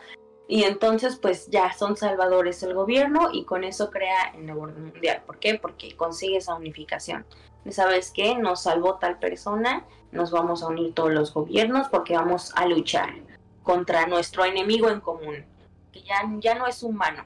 [0.51, 4.87] y entonces pues ya son salvadores el gobierno y con eso crea el nuevo orden
[4.87, 5.23] mundial.
[5.27, 5.55] ¿Por qué?
[5.55, 7.27] Porque consigue esa unificación.
[7.71, 8.35] ¿Sabes qué?
[8.35, 13.15] Nos salvó tal persona, nos vamos a unir todos los gobiernos porque vamos a luchar
[13.63, 15.45] contra nuestro enemigo en común,
[15.93, 17.25] que ya, ya no es humano,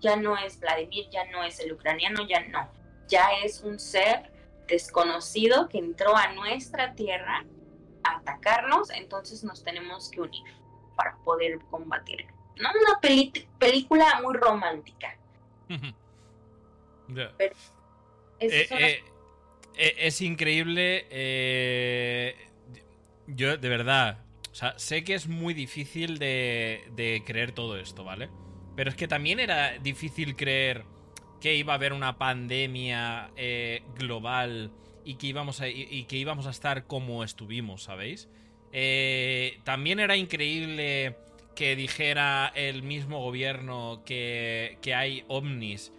[0.00, 2.68] ya no es Vladimir, ya no es el ucraniano, ya no,
[3.08, 4.30] ya es un ser
[4.66, 7.44] desconocido que entró a nuestra tierra
[8.02, 10.44] a atacarnos, entonces nos tenemos que unir
[10.96, 12.26] para poder combatir.
[12.56, 13.00] No una
[13.58, 15.16] película muy romántica.
[15.68, 17.54] Pero
[18.40, 19.04] eh, eh,
[19.76, 21.06] eh, es increíble.
[23.26, 28.30] yo, de verdad, o sea, sé que es muy difícil de, creer todo esto, ¿vale?
[28.74, 30.84] Pero es que también era difícil creer
[31.42, 34.72] que iba a haber una pandemia eh, global
[35.04, 38.30] y que, íbamos a, y, que íbamos a estar como estuvimos, ¿sabéis?
[38.72, 41.18] Eh, también era increíble
[41.54, 45.92] que dijera el mismo gobierno que, que hay ovnis.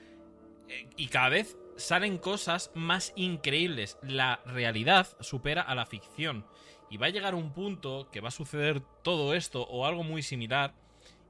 [0.68, 3.98] Eh, y cada vez salen cosas más increíbles.
[4.02, 6.46] La realidad supera a la ficción.
[6.90, 10.22] Y va a llegar un punto que va a suceder todo esto o algo muy
[10.22, 10.74] similar.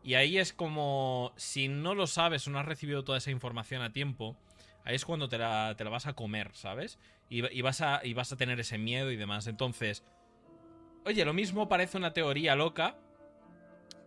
[0.03, 3.81] Y ahí es como, si no lo sabes o no has recibido toda esa información
[3.81, 4.37] a tiempo,
[4.85, 6.99] ahí es cuando te la, te la vas a comer, ¿sabes?
[7.29, 9.47] Y, vas a, y vas a tener ese miedo y demás.
[9.47, 10.05] Entonces,
[11.05, 12.97] oye, lo mismo parece una teoría loca,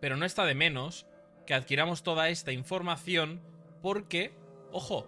[0.01, 1.07] pero no está de menos
[1.47, 3.43] que adquiramos toda esta información
[3.83, 4.33] porque,
[4.73, 5.07] ojo,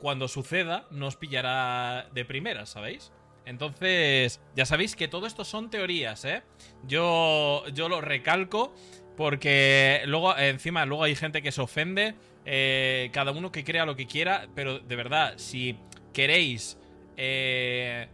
[0.00, 3.12] cuando suceda nos pillará de primera, ¿sabéis?
[3.44, 6.42] Entonces, ya sabéis que todo esto son teorías, ¿eh?
[6.86, 8.74] Yo, yo lo recalco
[9.16, 12.14] porque luego, encima, luego hay gente que se ofende.
[12.46, 15.76] Eh, cada uno que crea lo que quiera, pero de verdad, si
[16.12, 16.78] queréis...
[17.16, 18.08] Eh,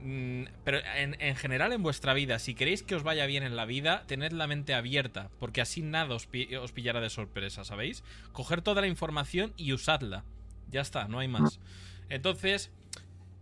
[0.00, 3.66] mm, pero en, general en vuestra vida, si queréis que os vaya bien en la
[3.66, 6.28] vida, tened la mente abierta, porque así nada os,
[6.60, 8.02] os pillará de sorpresa, ¿sabéis?
[8.32, 10.24] Coger toda la información y usadla.
[10.70, 11.60] Ya está, no hay más.
[12.08, 12.70] Entonces,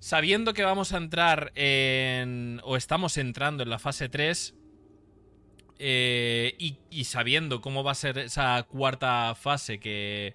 [0.04, 2.60] Sabiendo que vamos a entrar en.
[2.62, 4.54] o estamos entrando en la fase 3.
[5.78, 10.34] Eh, y, sabiendo cómo va a ser esa cuarta fase que.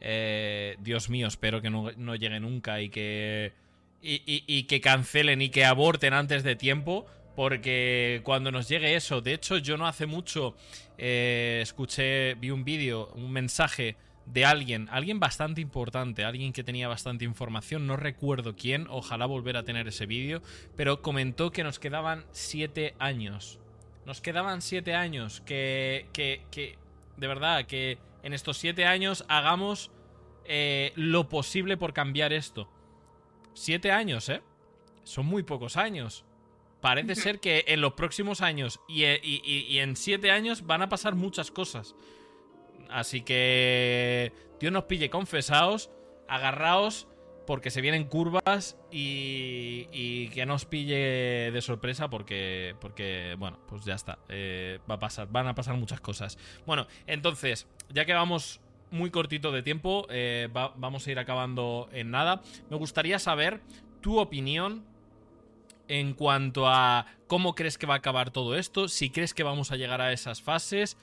[0.00, 3.52] Eh, Dios mío, espero que no, llegue nunca y que.
[4.00, 7.04] Y, que cancelen y que aborten antes de tiempo.
[7.36, 10.56] Porque cuando nos llegue eso, de hecho, yo no hace mucho
[10.96, 13.96] eh, escuché, vi un vídeo, un mensaje
[14.26, 19.56] de alguien, alguien bastante importante, alguien que tenía bastante información, no recuerdo quién, ojalá volver
[19.56, 20.42] a tener ese vídeo,
[20.76, 23.58] pero comentó que nos quedaban siete años.
[24.06, 26.76] Nos quedaban siete años, que, que, que,
[27.16, 29.90] de verdad, que en estos siete años hagamos
[30.44, 32.68] eh, lo posible por cambiar esto.
[33.54, 34.42] Siete años, ¿eh?
[35.04, 36.24] Son muy pocos años.
[36.80, 40.88] Parece ser que en los próximos años y, y, y en siete años van a
[40.88, 41.94] pasar muchas cosas.
[42.90, 45.90] Así que Dios nos pille confesaos,
[46.28, 47.08] agarraos
[47.46, 53.84] porque se vienen curvas y, y que nos pille de sorpresa porque, porque bueno, pues
[53.84, 56.38] ya está, eh, va a pasar, van a pasar muchas cosas.
[56.66, 58.60] Bueno, entonces, ya que vamos
[58.90, 62.42] muy cortito de tiempo, eh, vamos a ir acabando en nada.
[62.70, 63.60] Me gustaría saber
[64.00, 64.84] tu opinión
[65.88, 69.70] en cuanto a cómo crees que va a acabar todo esto, si crees que vamos
[69.70, 70.96] a llegar a esas fases,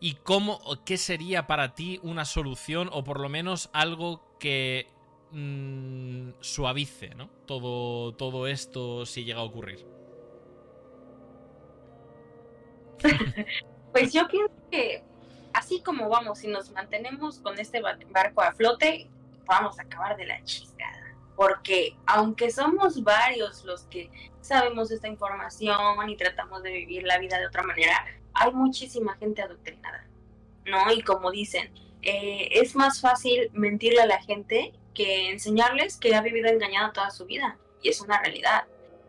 [0.00, 4.88] y cómo, qué sería para ti una solución o por lo menos algo que
[5.32, 7.28] mm, suavice, ¿no?
[7.46, 9.84] Todo, todo esto si llega a ocurrir.
[13.92, 15.02] pues yo pienso que
[15.52, 19.08] así como vamos, si nos mantenemos con este barco a flote,
[19.44, 21.16] vamos a acabar de la chisgada.
[21.34, 27.38] porque aunque somos varios los que sabemos esta información y tratamos de vivir la vida
[27.38, 28.04] de otra manera,
[28.38, 30.06] hay muchísima gente adoctrinada,
[30.64, 30.92] ¿no?
[30.92, 31.72] Y como dicen,
[32.02, 37.10] eh, es más fácil mentirle a la gente que enseñarles que ha vivido engañado toda
[37.10, 38.64] su vida, y es una realidad.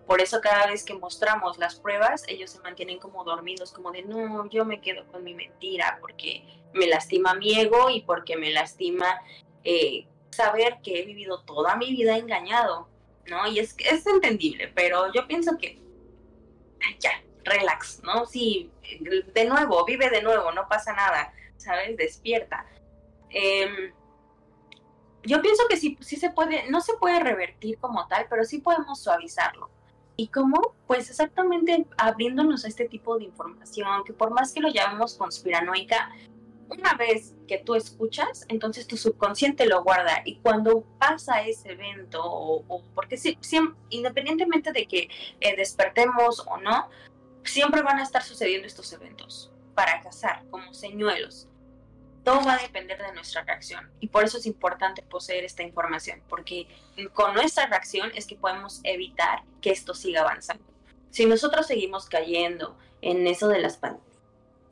[0.06, 4.02] Por eso cada vez que mostramos las pruebas, ellos se mantienen como dormidos, como de,
[4.04, 8.52] no, yo me quedo con mi mentira porque me lastima mi ego y porque me
[8.52, 9.22] lastima
[9.64, 12.88] eh, saber que he vivido toda mi vida engañado,
[13.28, 13.48] ¿no?
[13.48, 15.80] Y es, es entendible, pero yo pienso que,
[17.00, 17.12] ya,
[17.44, 18.26] relax, ¿no?
[18.26, 18.72] Sí,
[19.34, 21.96] de nuevo, vive de nuevo, no pasa nada, ¿sabes?
[21.98, 22.66] Despierta.
[23.30, 23.94] Em,
[25.24, 28.60] yo pienso que sí, sí se puede, no se puede revertir como tal, pero sí
[28.60, 29.70] podemos suavizarlo.
[30.16, 30.76] ¿Y cómo?
[30.86, 36.12] Pues exactamente abriéndonos a este tipo de información, que por más que lo llamemos conspiranoica,
[36.70, 42.22] una vez que tú escuchas, entonces tu subconsciente lo guarda y cuando pasa ese evento,
[42.24, 43.38] o, porque si,
[43.90, 45.10] independientemente de que
[45.40, 46.90] eh, despertemos o no,
[47.50, 51.50] siempre van a estar sucediendo estos eventos para cazar como señuelos
[52.24, 53.89] todo va a depender de nuestra reacción.
[54.00, 56.68] Y por eso es importante poseer esta información, porque
[57.14, 60.64] con nuestra reacción es que podemos evitar que esto siga avanzando.
[61.10, 63.80] Si nosotros seguimos cayendo en eso de las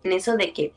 [0.04, 0.74] en eso de que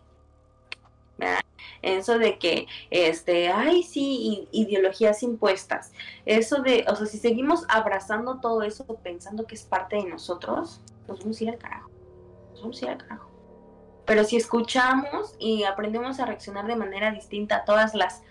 [1.83, 5.93] en eso de que este ay sí ideologías impuestas
[6.25, 10.81] eso de o sea si seguimos abrazando todo eso pensando que es parte de nosotros
[11.07, 11.90] nos vamos a ir al carajo
[14.11, 18.23] pero si escuchamos y aprendemos a reaccionar de manera distinta a todas las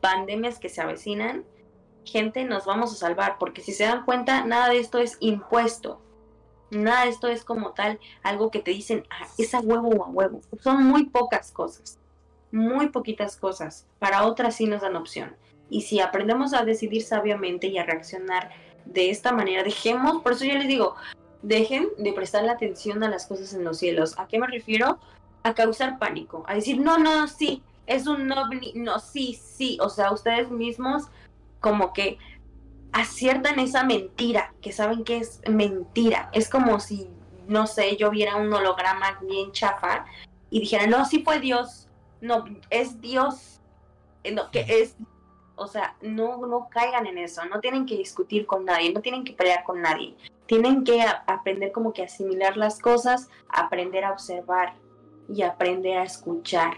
[0.00, 1.44] pandemias que se avecinan,
[2.04, 6.00] gente, nos vamos a salvar, porque si se dan cuenta, nada de esto es impuesto.
[6.70, 10.04] Nada de esto es como tal algo que te dicen, ah, es a huevo o
[10.04, 10.40] a huevo.
[10.60, 11.98] Son muy pocas cosas,
[12.52, 13.88] muy poquitas cosas.
[13.98, 15.36] Para otras sí nos dan opción.
[15.68, 18.50] Y si aprendemos a decidir sabiamente y a reaccionar
[18.84, 20.94] de esta manera, dejemos, por eso yo les digo,
[21.44, 24.18] dejen de prestarle atención a las cosas en los cielos.
[24.18, 24.98] ¿A qué me refiero?
[25.44, 29.90] a causar pánico, a decir, no, no, sí, es un ovni, no, sí, sí, o
[29.90, 31.04] sea, ustedes mismos
[31.60, 32.18] como que
[32.92, 37.10] aciertan esa mentira, que saben que es mentira, es como si,
[37.46, 40.06] no sé, yo viera un holograma bien chafa
[40.48, 41.88] y dijera, no, sí fue Dios,
[42.22, 43.60] no, es Dios,
[44.24, 44.96] eh, que es,
[45.56, 49.24] o sea, no, no caigan en eso, no tienen que discutir con nadie, no tienen
[49.24, 50.16] que pelear con nadie,
[50.46, 54.74] tienen que aprender como que asimilar las cosas, aprender a observar,
[55.28, 56.74] y aprende a escuchar.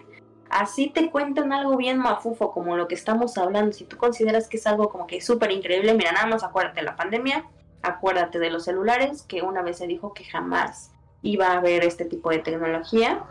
[0.48, 3.72] Así te cuentan algo bien mafufo como lo que estamos hablando.
[3.72, 6.86] Si tú consideras que es algo como que súper increíble, mira, nada más acuérdate de
[6.86, 7.44] la pandemia,
[7.82, 10.92] acuérdate de los celulares, que una vez se dijo que jamás
[11.22, 13.24] iba a haber este tipo de tecnología,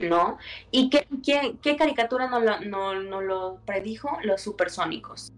[0.00, 0.38] ¿no?
[0.72, 1.06] ¿Y qué,
[1.62, 4.18] qué, caricatura no lo, no, no lo predijo?
[4.24, 5.32] Los supersónicos.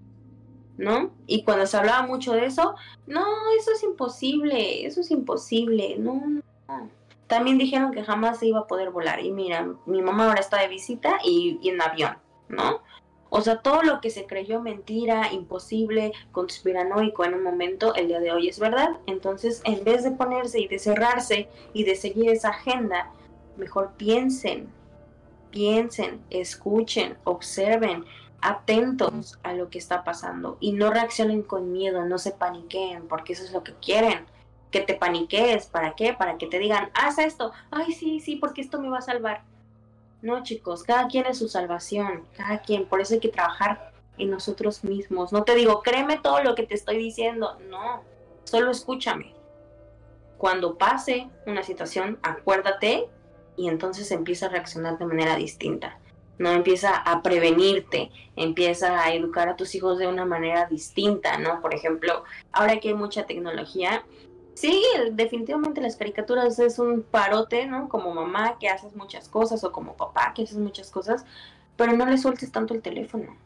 [0.79, 1.11] ¿No?
[1.27, 2.75] Y cuando se hablaba mucho de eso,
[3.07, 3.25] no,
[3.59, 6.23] eso es imposible, eso es imposible, no,
[6.69, 6.91] no.
[7.27, 9.21] También dijeron que jamás se iba a poder volar.
[9.21, 12.17] Y mira, mi mamá ahora está de visita y, en avión,
[12.49, 12.83] ¿no?
[13.29, 18.21] O sea, todo lo que se creyó mentira, imposible, conspiranoico en un momento, el día
[18.21, 18.91] de hoy es verdad.
[19.07, 23.11] Entonces, en vez de ponerse y de cerrarse y de seguir esa agenda,
[23.57, 24.69] mejor piensen,
[25.51, 28.05] piensen, escuchen, observen,
[28.41, 33.33] atentos a lo que está pasando y no reaccionen con miedo, no se paniqueen, porque
[33.33, 34.27] eso es lo que quieren
[34.71, 36.13] que te paniques, ¿para qué?
[36.13, 39.43] Para que te digan, haz esto, ay, sí, sí, porque esto me va a salvar.
[40.23, 44.31] No, chicos, cada quien es su salvación, cada quien, por eso hay que trabajar en
[44.31, 45.33] nosotros mismos.
[45.33, 48.03] No te digo, créeme todo lo que te estoy diciendo, no,
[48.45, 49.35] solo escúchame.
[50.37, 53.09] Cuando pase una situación, acuérdate
[53.57, 55.99] y entonces empieza a reaccionar de manera distinta.
[56.39, 61.61] No empieza a prevenirte, empieza a educar a tus hijos de una manera distinta, ¿no?
[61.61, 64.05] Por ejemplo, ahora que hay mucha tecnología,
[64.57, 64.83] Sí,
[65.13, 67.91] definitivamente las caricaturas es un parote, ¿no?
[67.91, 71.27] Como mamá que haces muchas cosas o como papá que haces muchas cosas,
[71.77, 73.37] pero no le sueltes tanto el teléfono.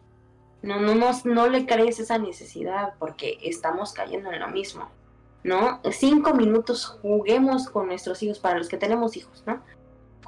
[0.62, 4.88] No, no, no, no le crees esa necesidad porque estamos cayendo en lo mismo,
[5.42, 5.80] ¿no?
[5.90, 9.64] Cinco minutos juguemos con nuestros hijos, para los que tenemos hijos, ¿no?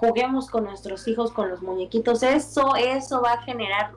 [0.02, 3.92] Juguemos con nuestros hijos, con los muñequitos, eso, eso va a generar,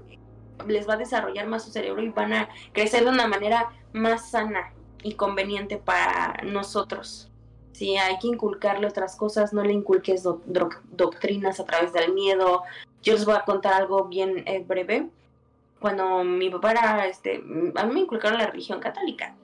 [0.68, 4.30] les va a desarrollar más su cerebro y van a crecer de una manera más
[4.30, 4.72] sana,
[5.06, 7.32] y conveniente para nosotros.
[7.74, 12.64] Si hay que inculcarle otras cosas, no le inculques doctrinas a través del miedo.
[13.04, 15.10] Yo les voy a contar algo bien eh, breve.
[15.80, 17.44] Cuando mi papá era, este,
[17.76, 19.36] a mí me inculcaron la religión católica.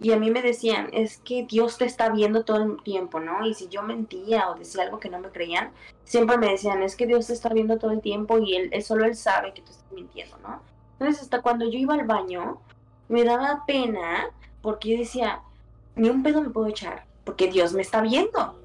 [0.00, 3.46] Y a mí me decían, es que Dios te está viendo todo el tiempo, ¿no?
[3.46, 5.70] Y si yo mentía o decía algo que no me creían,
[6.04, 8.82] siempre me decían, es que Dios te está viendo todo el tiempo y él, él
[8.82, 10.60] solo él sabe que tú estás mintiendo, ¿no?
[10.98, 12.60] Entonces hasta cuando yo iba al baño,
[13.08, 14.30] me daba pena
[14.62, 15.40] porque yo decía,
[15.96, 18.58] ni un pedo me puedo echar, porque Dios me está viendo.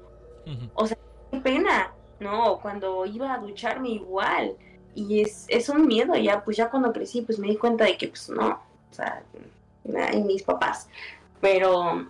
[0.74, 0.98] O sea,
[1.30, 2.58] qué pena, ¿no?
[2.60, 4.56] Cuando iba a ducharme igual.
[4.94, 7.96] Y es, es un miedo, ya, pues ya cuando crecí, pues me di cuenta de
[7.96, 9.22] que, pues no, o sea,
[10.12, 10.88] y mis papás.
[11.40, 12.06] Pero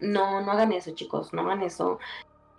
[0.00, 1.98] no, no hagan eso, chicos, no hagan eso.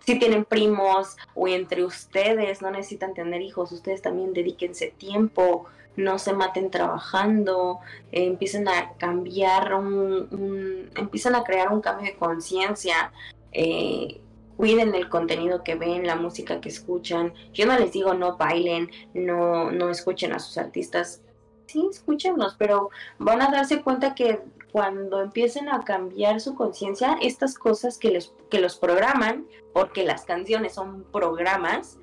[0.00, 5.66] Si tienen primos o entre ustedes, no necesitan tener hijos, ustedes también dedíquense tiempo,
[5.96, 7.80] no se maten trabajando,
[8.12, 13.12] empiecen a cambiar un, empiezan a crear un cambio de conciencia,
[13.52, 14.20] eh,
[14.56, 17.34] cuiden el contenido que ven, la música que escuchan.
[17.52, 21.20] Yo no les digo no bailen, no, no escuchen a sus artistas,
[21.66, 24.40] sí, escúchenlos, pero van a darse cuenta que
[24.72, 30.24] cuando empiecen a cambiar su conciencia, estas cosas que, les, que los programan, porque las
[30.24, 31.98] canciones son programas,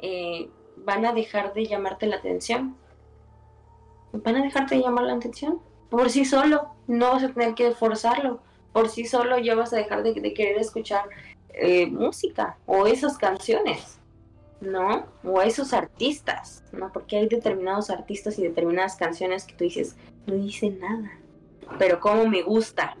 [0.00, 2.76] eh, van a dejar de llamarte la atención.
[4.12, 5.60] Van a dejarte de llamar la atención.
[5.90, 8.40] Por sí solo, no vas a tener que forzarlo.
[8.72, 11.04] Por sí solo ya vas a dejar de, querer escuchar
[11.50, 13.98] eh, música o esas canciones.
[14.60, 15.06] ¿no?
[15.22, 16.92] O esos artistas, ¿no?
[16.92, 19.94] Porque hay determinados artistas y determinadas canciones que tú dices,
[20.26, 21.12] no dicen nada,
[21.78, 22.96] pero como me gusta,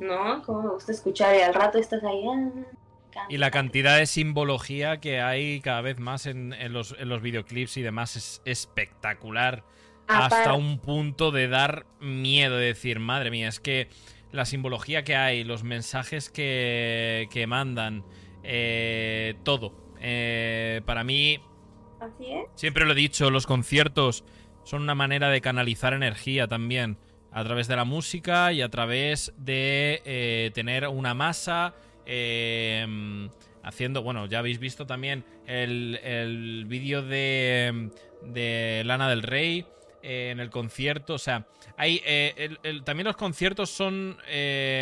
[0.00, 0.42] ¿no?
[0.42, 2.24] Como me gusta escuchar y al rato estás ahí.
[3.16, 7.20] Ah, y la cantidad de simbología que hay cada vez más en, los, en los,
[7.20, 9.64] videoclips y demás es espectacular.
[10.08, 13.88] hasta un punto de dar miedo, de decir, madre mía, es que
[14.30, 18.04] la simbología que hay, los mensajes que, que mandan,
[18.42, 21.40] eh, todo, eh, para mí,
[22.54, 24.24] siempre lo he dicho, los conciertos
[24.64, 26.98] son una manera de canalizar energía también,
[27.32, 31.74] a través de la música y a través de eh, tener una masa.
[32.04, 33.28] Eh,
[33.62, 37.90] haciendo, bueno, ya habéis visto también el, vídeo de,
[38.22, 39.66] de Lana del Rey
[40.02, 41.14] en el concierto.
[41.14, 42.02] O sea, hay,
[42.84, 44.16] también los conciertos son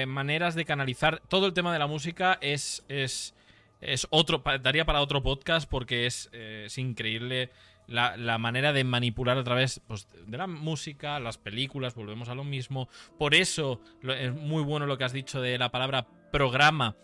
[0.07, 1.20] maneras de canalizar.
[1.28, 3.34] Todo el tema de la música es, es
[3.80, 7.51] es otro, daría para otro podcast porque es, eh, increíble
[7.91, 12.45] la, manera de manipular a través pues, de la música, las películas, volvemos a lo
[12.45, 12.88] mismo.
[13.18, 16.97] Por eso es muy bueno lo que has dicho de la palabra programa.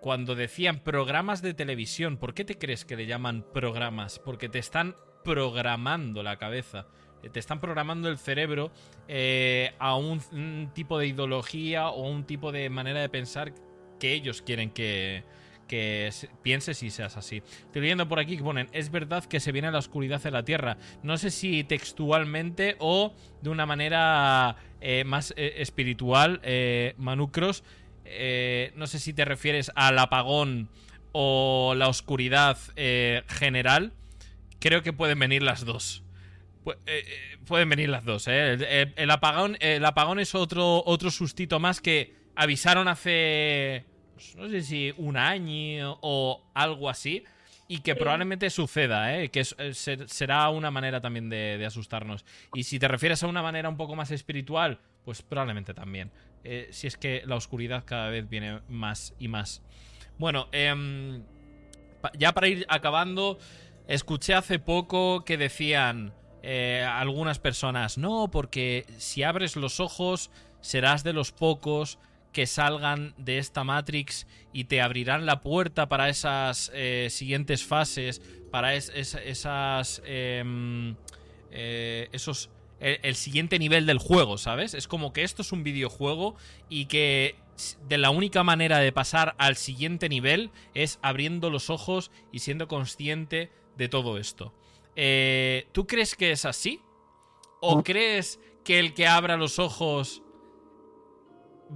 [0.00, 4.18] Cuando decían programas de televisión, ¿por qué te crees que le llaman programas?
[4.18, 6.86] Porque te están programando la cabeza
[7.22, 8.70] eh, te están programando el cerebro
[9.08, 13.54] eh, a un, tipo de ideología o un tipo de manera de pensar
[14.00, 15.24] que ellos quieren que,
[15.72, 16.12] que
[16.42, 17.38] pienses y seas así.
[17.38, 20.42] Estoy leyendo por aquí que ponen, es verdad que se viene la oscuridad de la
[20.42, 20.76] Tierra.
[21.02, 27.64] No sé si textualmente o de una manera eh, más eh, espiritual, eh, Manucros.
[28.04, 30.68] Eh, no sé si te refieres al apagón
[31.12, 32.58] o la oscuridad
[33.26, 33.94] general.
[34.58, 36.02] Creo que pueden venir las dos.
[37.46, 42.88] pueden venir las dos, el, apagón, el apagón es otro, otro sustito más que avisaron
[42.88, 43.86] hace
[44.36, 47.24] no sé si un año o algo así.
[47.68, 49.30] Y que probablemente suceda, ¿eh?
[49.30, 49.72] que eh,
[50.06, 52.24] será una manera también de, asustarnos.
[52.52, 56.10] Y si te refieres a una manera un poco más espiritual, pues probablemente también.
[56.44, 59.62] Eh, si es que la oscuridad cada vez viene más y más.
[60.18, 61.22] Bueno, em,
[62.18, 63.38] ya para ir acabando,
[63.88, 66.12] escuché hace poco que decían
[66.44, 72.00] algunas personas, no, porque si abres los ojos serás de los pocos
[72.32, 78.22] que salgan de esta Matrix y te abrirán la puerta para esas eh, siguientes fases,
[78.50, 80.02] para esas...
[80.04, 80.96] Em,
[81.50, 82.50] eh, esos...
[82.80, 84.74] El, siguiente nivel del juego, ¿sabes?
[84.74, 86.34] Es como que esto es un videojuego
[86.68, 87.36] y que
[87.86, 92.66] de la única manera de pasar al siguiente nivel es abriendo los ojos y siendo
[92.66, 94.52] consciente de todo esto.
[94.96, 96.80] Eh, ¿Tú crees que es así?
[97.60, 100.22] ¿O crees que el que abra los ojos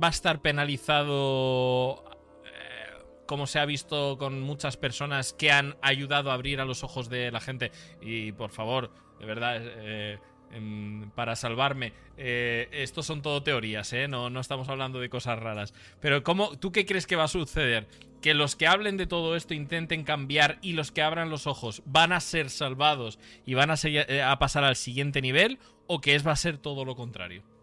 [0.02, 2.04] va a estar penalizado
[2.44, 6.84] eh, como se ha visto con muchas personas que han ayudado a abrir a los
[6.84, 7.72] ojos de la gente.
[8.00, 10.18] Y por favor, de verdad, eh,
[10.52, 14.08] em, para salvarme, eh, estos son todo teorías, ¿eh?
[14.08, 15.74] No, no estamos hablando de cosas raras.
[16.00, 17.88] Pero ¿cómo, ¿tú qué crees que va a suceder?
[18.20, 21.82] ¿Que los que hablen de todo esto intenten cambiar y los que abran los ojos
[21.84, 23.76] van a ser salvados y van a,
[24.30, 25.58] a pasar al siguiente nivel?
[25.86, 27.55] ¿O que es, va a ser todo lo contrario?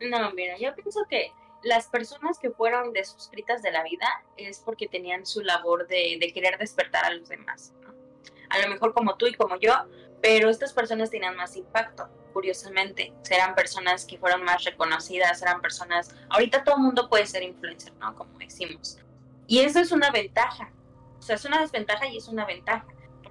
[0.00, 1.32] No, mira, yo pienso que
[1.62, 4.06] las personas que fueron desuscritas de la vida
[4.36, 7.74] es porque tenían su labor de, querer despertar a los demás.
[8.48, 9.74] A lo mejor como tú y como yo,
[10.22, 13.12] pero estas personas tenían más impacto, curiosamente.
[13.22, 16.14] Serán personas que fueron más reconocidas, eran personas...
[16.30, 18.14] Ahorita todo el mundo puede ser influencer, ¿no?
[18.16, 18.98] Como decimos.
[19.46, 20.72] Y eso es una ventaja.
[21.18, 22.86] O sea, es una desventaja y es una ventaja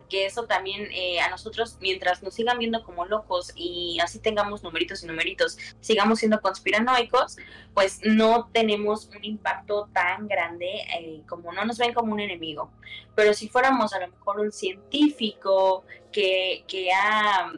[0.09, 4.63] que eso también eh, a nosotros, mientras nos sigan viendo como locos y así tengamos
[4.63, 7.37] numeritos y numeritos, sigamos siendo conspiranoicos,
[7.73, 12.71] pues no tenemos un impacto tan grande eh, como no nos ven como un enemigo.
[13.15, 17.51] Pero si fuéramos a lo mejor un científico que, que ha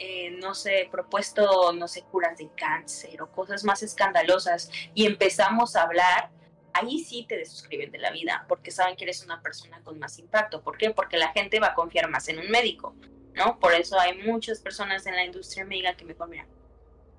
[0.00, 5.74] eh, no sé, propuesto, no sé, curas de cáncer o cosas más escandalosas y empezamos
[5.74, 6.30] a hablar,
[6.72, 10.18] ahí sí te desuscriben de la vida, porque saben que eres una persona con más
[10.18, 10.62] impacto.
[10.62, 10.90] ¿Por qué?
[10.90, 12.94] Porque la gente va a confiar más en un médico,
[13.34, 13.58] ¿no?
[13.58, 16.46] Por eso hay muchas personas en la industria médica que mejor, mira,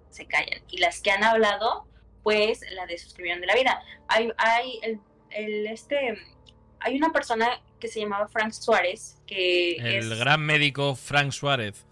[0.09, 0.61] se callan.
[0.69, 1.88] Y las que han hablado,
[2.23, 3.81] pues la desuscribieron de la vida.
[4.07, 4.99] Hay, hay el,
[5.31, 6.17] el este,
[6.80, 11.85] hay una persona que se llamaba Frank Suárez, que el gran médico Frank Suárez.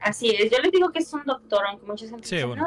[0.00, 2.66] Así es, yo les digo que es un doctor, aunque mucha gente dice, no,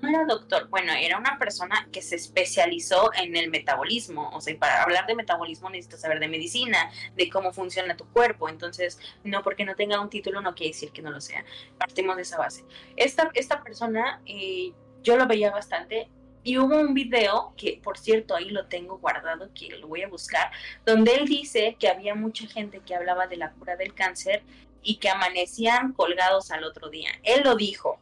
[0.00, 4.56] no era doctor, bueno, era una persona que se especializó en el metabolismo, o sea,
[4.58, 9.42] para hablar de metabolismo necesitas saber de medicina, de cómo funciona tu cuerpo, entonces, no
[9.42, 11.44] porque no tenga un título no quiere decir que no lo sea,
[11.78, 12.64] partimos de esa base.
[12.96, 16.08] Esta, esta persona, eh, yo lo veía bastante,
[16.46, 20.08] y hubo un video, que por cierto ahí lo tengo guardado, que lo voy a
[20.08, 20.52] buscar,
[20.84, 24.44] donde él dice que había mucha gente que hablaba de la cura del cáncer
[24.80, 27.10] y que amanecían colgados al otro día.
[27.24, 27.98] Él lo dijo.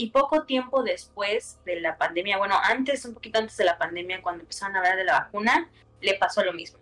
[0.00, 4.22] Y poco tiempo después de la pandemia, bueno, antes, un poquito antes de la pandemia,
[4.22, 5.70] cuando empezaron a hablar de la vacuna,
[6.00, 6.78] le pasó lo mismo.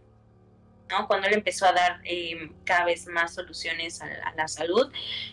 [0.89, 1.09] ¿no?
[1.09, 4.93] Cuando él empezó a dar eh, cada vez más soluciones a, la salud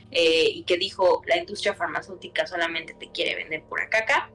[0.09, 4.31] eh, y que dijo la industria farmacéutica solamente te quiere vender pura caca,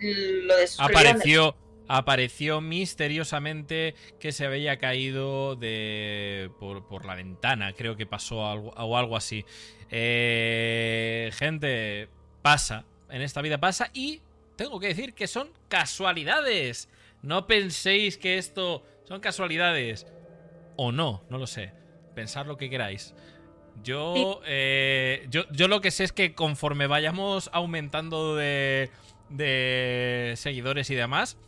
[0.00, 1.54] lo Apareció,
[1.86, 8.96] apareció misteriosamente que se había caído de por, la ventana, creo que pasó algo, o
[8.96, 9.44] algo así.
[9.90, 12.08] Eh, gente,
[12.42, 14.20] pasa, en esta vida pasa y
[14.56, 16.88] tengo que decir que son casualidades.
[17.22, 20.06] No penséis que esto son casualidades.
[20.76, 21.72] O no, no lo sé.
[22.14, 23.14] Pensad lo que queráis.
[23.82, 28.90] Yo, eh, yo, yo lo que sé es que conforme vayamos aumentando de,
[29.30, 31.38] de seguidores y demás,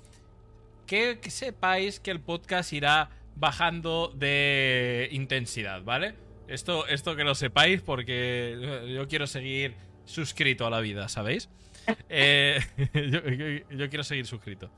[0.86, 6.14] que, sepáis que el podcast irá bajando de intensidad, ¿vale?
[6.48, 11.48] Esto, esto que lo sepáis porque yo quiero seguir suscrito a la vida, ¿sabéis?
[12.08, 12.60] Eh,
[13.70, 14.70] yo, quiero seguir suscrito.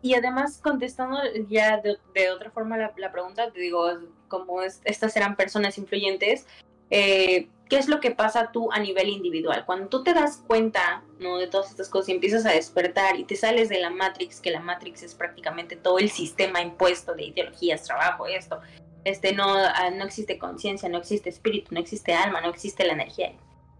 [0.00, 1.18] Y además, contestando
[1.48, 3.84] ya de, otra forma la, pregunta, te digo,
[4.28, 6.46] como estas eran personas influyentes,
[6.90, 9.64] eh, ¿qué es lo que pasa tú a nivel individual?
[9.64, 11.38] Cuando tú te das cuenta ¿no?
[11.38, 14.50] de todas estas cosas y empiezas a despertar y te sales de la Matrix, que
[14.50, 18.60] la Matrix es prácticamente todo el sistema impuesto de ideologías, trabajo, esto,
[19.04, 22.92] este, no, ah, no existe conciencia, no existe espíritu, no existe alma, no existe la
[22.92, 23.32] energía.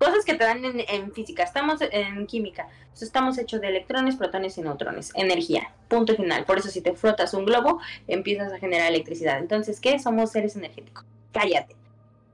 [0.05, 2.69] Cosas que te dan en, física, estamos en química,
[3.01, 6.45] estamos hechos de electrones, protones y neutrones, energía, punto final.
[6.45, 9.39] Por eso si te frotas un globo, empiezas a generar electricidad.
[9.39, 9.99] Entonces, ¿qué?
[9.99, 11.05] Somos seres energéticos.
[11.33, 11.77] Cállate.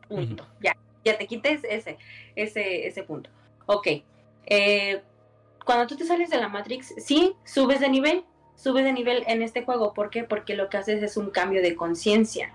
[0.09, 0.47] Punto.
[0.61, 0.74] Ya
[1.09, 1.99] ya te quites ese,
[2.36, 3.31] ese, ese punto.
[3.66, 3.89] Ok.
[4.47, 5.03] Eh,
[5.65, 8.24] cuando tú te sales de la Matrix, sí, subes de nivel,
[8.57, 9.93] subes de nivel en este juego.
[9.93, 10.24] ¿Por qué?
[10.24, 12.53] Porque lo que haces es un cambio de conciencia.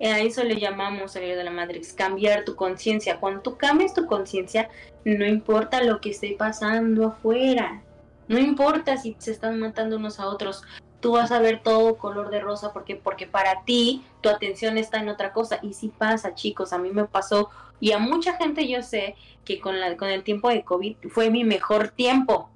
[0.00, 3.20] A eso le llamamos salir de la Matrix, cambiar tu conciencia.
[3.20, 4.68] Cuando tú cambias tu conciencia,
[5.04, 7.82] no importa lo que esté pasando afuera.
[8.26, 10.62] No importa si se están matando unos a otros
[11.04, 15.00] tú vas a ver todo color de rosa porque porque para ti tu atención está
[15.00, 18.66] en otra cosa y sí pasa chicos a mí me pasó y a mucha gente
[18.66, 19.14] yo sé
[19.44, 22.48] que con la con el tiempo de covid fue mi mejor tiempo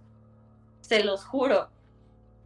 [0.81, 1.69] se los juro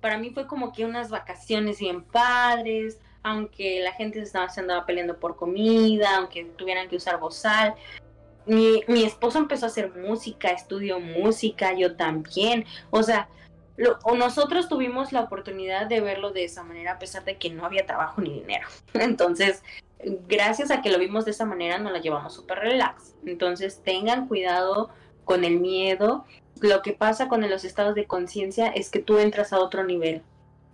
[0.01, 4.60] para mí fue como que unas vacaciones bien padres aunque la gente se estaba, se
[4.60, 7.74] andaba peleando por comida aunque tuvieran que usar bozal
[8.46, 13.28] mi, mi esposo empezó a hacer música estudió música yo también o sea
[14.16, 17.86] nosotros tuvimos la oportunidad de verlo de esa manera a pesar de que no había
[17.86, 18.66] trabajo ni dinero.
[18.94, 19.62] Entonces,
[20.28, 23.14] gracias a que lo vimos de esa manera, nos la llevamos súper relax.
[23.24, 24.90] Entonces, tengan cuidado
[25.24, 26.24] con el miedo.
[26.60, 30.22] Lo que pasa con los estados de conciencia es que tú entras a otro nivel,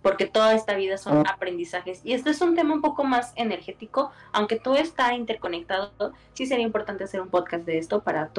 [0.01, 1.31] porque toda esta vida son ah.
[1.33, 2.01] aprendizajes.
[2.03, 6.65] Y este es un tema un poco más energético, aunque todo está interconectado, sí sería
[6.65, 8.31] importante hacer un podcast de esto para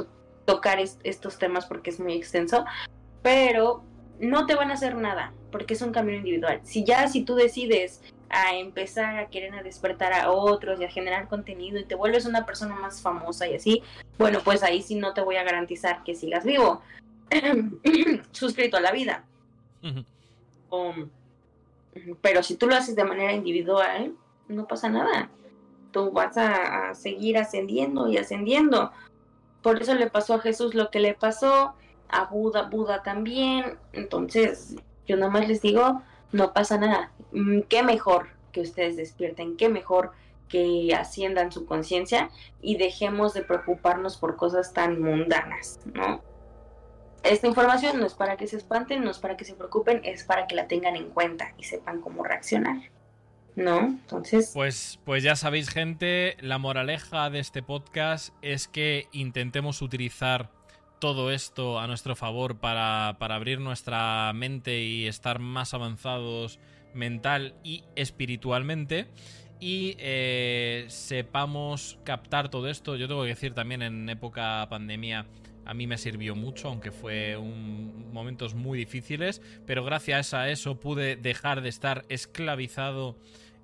[0.44, 2.64] tocar estos temas porque es muy extenso.
[3.22, 3.84] Pero
[4.18, 6.60] no te van a hacer nada, porque es un cambio individual.
[6.62, 10.90] Si ya, si tú decides a empezar a querer a despertar a otros y a
[10.90, 13.82] generar contenido y te vuelves una persona más famosa y así,
[14.18, 16.80] bueno, pues ahí sí no te voy a garantizar que sigas vivo,
[18.30, 19.24] suscrito a la vida.
[22.20, 24.14] Pero si tú lo haces de manera individual,
[24.48, 25.30] no pasa nada.
[25.92, 28.92] Tú vas a seguir ascendiendo y ascendiendo.
[29.62, 31.74] Por eso le pasó a Jesús lo que le pasó
[32.08, 33.76] a Buda, Buda también.
[33.92, 34.76] Entonces,
[35.06, 36.02] yo nomás les digo,
[36.32, 37.12] no pasa nada.
[37.32, 40.12] Mm, qué mejor que ustedes despierten, qué mejor
[40.48, 42.30] que asciendan su conciencia
[42.60, 46.20] y dejemos de preocuparnos por cosas tan mundanas, ¿no?
[47.22, 50.24] Esta información no es para que se espanten, no es para que se preocupen, es
[50.24, 52.78] para que la tengan en cuenta y sepan cómo reaccionar.
[53.56, 53.80] ¿No?
[53.80, 54.52] Entonces.
[54.54, 60.50] Pues, pues ya sabéis, gente, la moraleja de este podcast es que intentemos utilizar
[60.98, 66.60] todo esto a nuestro favor para, para abrir nuestra mente y estar más avanzados
[66.94, 69.08] mental y espiritualmente
[69.60, 72.96] y eh, sepamos captar todo esto.
[72.96, 75.26] Yo tengo que decir también en época pandemia
[75.70, 80.80] a mí me sirvió mucho, aunque fue un, momentos muy difíciles, pero gracias a eso
[80.80, 83.16] pude dejar de estar esclavizado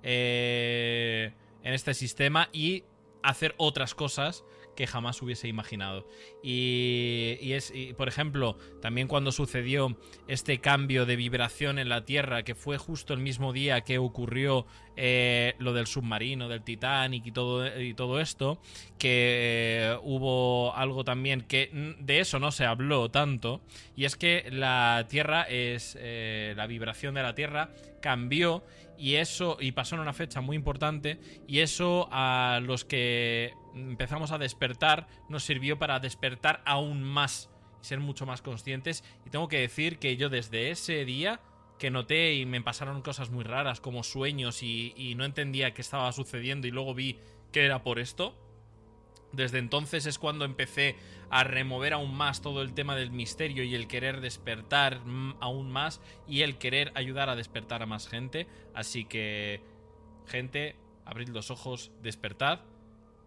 [0.03, 2.85] eh, en este sistema y
[3.23, 4.45] hacer otras cosas
[4.77, 6.07] que jamás hubiese imaginado.
[6.41, 9.97] Y, es, por ejemplo, también cuando sucedió
[10.29, 14.65] este cambio de vibración en la Tierra, que fue justo el mismo día que ocurrió
[14.97, 18.59] eh, lo del submarino, del Titanic y todo, y todo esto,
[18.97, 21.69] que eh, hubo algo también que
[21.99, 23.61] de eso no se habló tanto,
[23.95, 27.69] y es que la Tierra es, eh, la vibración de la Tierra
[28.01, 28.63] cambió
[28.97, 34.31] y eso, y pasó en una fecha muy importante, y eso a los que empezamos
[34.31, 37.51] a despertar nos sirvió para despertar aún más
[37.81, 39.03] ser mucho más conscientes.
[39.25, 41.39] Y tengo que decir que yo desde ese día
[41.77, 46.11] que noté y me pasaron cosas muy raras como sueños y, no entendía qué estaba
[46.11, 47.17] sucediendo y luego vi
[47.51, 48.35] que era por esto.
[49.31, 50.95] Desde entonces es cuando empecé
[51.29, 55.01] a remover aún más todo el tema del misterio y el querer despertar
[55.39, 58.47] aún más y el querer ayudar a despertar a más gente.
[58.73, 59.61] Así que,
[60.25, 60.75] gente,
[61.05, 62.61] abrid los ojos, despertad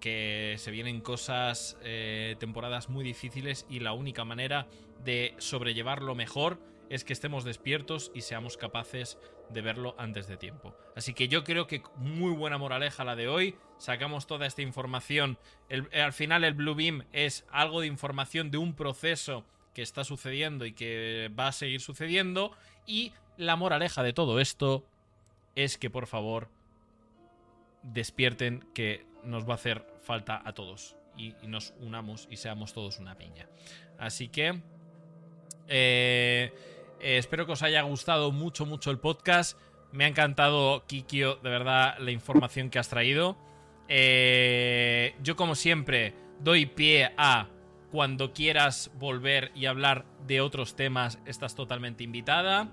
[0.01, 4.66] que se vienen cosas, eh, temporadas muy difíciles y la única manera
[5.05, 6.59] de sobrellevarlo mejor
[6.91, 9.17] es que estemos despiertos y seamos capaces
[9.49, 10.75] de verlo antes de tiempo.
[10.97, 13.57] Así que yo creo que muy buena moraleja la de hoy.
[13.79, 15.39] Sacamos toda esta información.
[15.95, 20.67] al final el Blue Beam es algo de información de un proceso que está sucediendo
[20.67, 22.53] y que va a seguir sucediendo.
[22.87, 24.85] Y la moraleja de todo esto
[25.55, 26.49] es que por favor
[27.83, 32.99] despierten que nos va a hacer falta a todos y, nos unamos y seamos todos
[32.99, 33.49] una piña.
[33.99, 34.61] Así que
[35.69, 36.53] eh,
[37.01, 39.59] eh, espero que os haya gustado mucho, mucho el podcast.
[39.93, 43.36] Me ha encantado, Kikio, de verdad, la información que has traído.
[43.89, 47.48] Eh, yo, como siempre, doy pie a
[47.90, 52.68] cuando quieras volver y hablar de otros temas, estás totalmente invitada.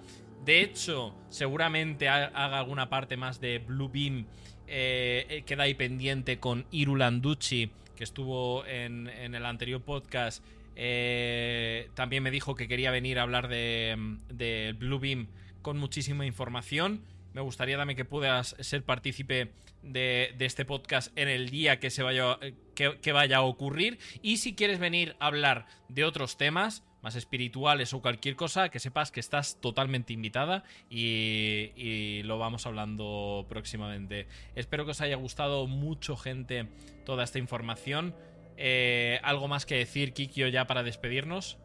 [0.46, 4.28] De hecho, seguramente haga alguna parte más de Blue Beam
[4.68, 10.44] eh, eh, queda ahí pendiente con Irulanducci, que estuvo en, el anterior podcast.
[10.80, 15.28] Eh, también me dijo que quería venir a hablar de, de Blue Beam
[15.64, 17.04] con muchísima información.
[17.34, 19.52] Me gustaría también que puedas ser partícipe
[19.82, 22.38] de, este podcast en el día que, se vaya,
[22.76, 23.98] que vaya a ocurrir.
[24.22, 28.80] Y si quieres venir a hablar de otros temas, más espirituales o cualquier cosa, que
[28.80, 34.28] sepas que estás totalmente invitada y, lo vamos hablando próximamente.
[34.56, 36.68] Espero que os haya gustado mucho, gente,
[37.06, 38.16] toda esta información.
[38.58, 41.58] Eh, ¿Algo más que decir, Kikio, ya para despedirnos?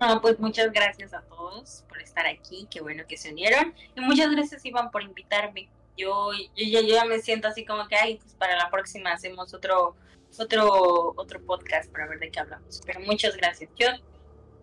[0.00, 3.74] No, pues muchas gracias a todos por estar aquí, qué bueno que se unieron.
[3.94, 5.68] Y muchas gracias, Iván, por invitarme.
[5.96, 9.96] Yo, yo, ya me siento así como que, ay, pues para la próxima hacemos otro,
[10.38, 12.80] otro, otro podcast para ver de qué hablamos.
[12.86, 13.68] Pero muchas gracias.
[13.76, 13.88] Yo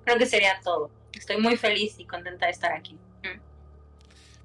[0.06, 0.90] creo que sería todo.
[1.14, 2.96] Estoy muy feliz y contenta de estar aquí.
[3.24, 3.40] Mm.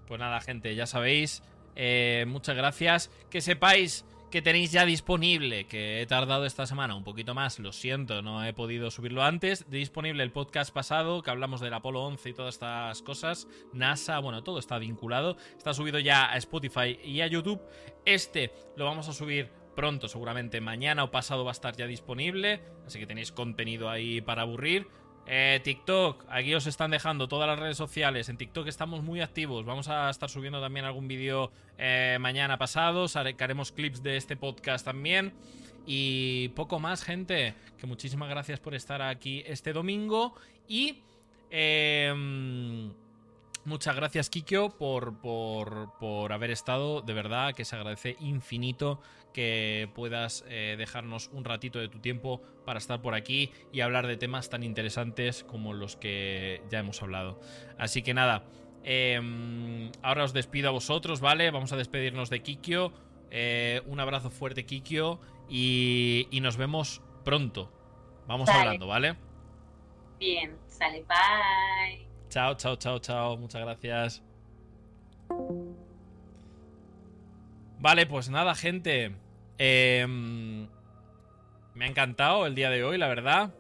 [0.07, 1.43] Pues nada, gente, ya sabéis.
[1.75, 3.11] Eh, muchas gracias.
[3.31, 7.71] Que sepáis que tenéis ya disponible, que he tardado esta semana un poquito más, lo
[7.71, 12.31] siento, no he podido subirlo antes, disponible el podcast pasado, que hablamos del Apolo 11
[12.31, 17.21] y todas estas cosas, NASA, bueno, todo está vinculado, está subido ya a Spotify y
[17.21, 17.61] a YouTube,
[18.07, 22.63] este lo vamos a subir pronto, seguramente mañana o pasado va a estar ya disponible,
[22.87, 24.89] así que tenéis contenido ahí para aburrir,
[25.35, 28.29] eh, TikTok, aquí os están dejando todas las redes sociales.
[28.29, 29.65] En TikTok estamos muy activos.
[29.65, 33.07] Vamos a estar subiendo también algún vídeo eh, mañana pasado.
[33.15, 35.33] Haremos clips de este podcast también.
[35.87, 37.55] Y poco más, gente.
[37.79, 40.35] Que muchísimas gracias por estar aquí este domingo.
[40.69, 40.99] Y...
[41.51, 42.93] Eh,
[43.65, 47.01] Muchas gracias, Kikyo, por, por, haber estado.
[47.01, 49.01] De verdad que se agradece infinito
[49.33, 54.09] que puedas eh, dejarnos un ratito de tu tiempo para estar por aquí y hablar
[54.09, 57.41] de temas tan interesantes como los que ya hemos hablado.
[57.79, 58.45] Así que nada,
[58.83, 61.51] em, ahora os despido a vosotros, ¿vale?
[61.53, 62.93] Vamos a despedirnos de Kikyo.
[63.31, 67.73] Eh, un abrazo fuerte, Kikyo, y, nos vemos pronto.
[68.27, 69.17] Vamos hablando, ¿vale?
[70.19, 72.12] Bien, sale, bye.
[72.33, 73.37] Chao, chao, chao, chao.
[73.37, 74.23] Muchas gracias.
[77.79, 79.13] Vale, pues nada, gente.
[79.59, 80.67] Em,
[81.75, 83.53] me ha encantado el día de hoy, la verdad.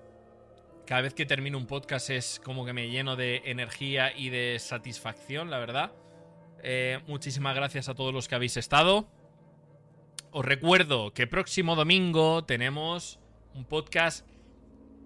[0.86, 4.56] Cada vez que termino un podcast es como que me lleno de energía y de
[4.58, 5.92] satisfacción, la verdad.
[6.62, 9.06] Eh, muchísimas gracias a todos los que habéis estado.
[10.30, 13.20] Os recuerdo que próximo domingo tenemos
[13.52, 14.26] un podcast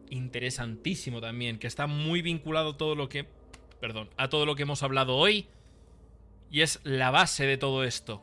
[0.09, 3.35] interesantísimo también, que está muy vinculado todo lo que.
[3.81, 5.49] Perdón, a todo lo que hemos hablado hoy.
[6.51, 8.23] Y es la base de todo esto.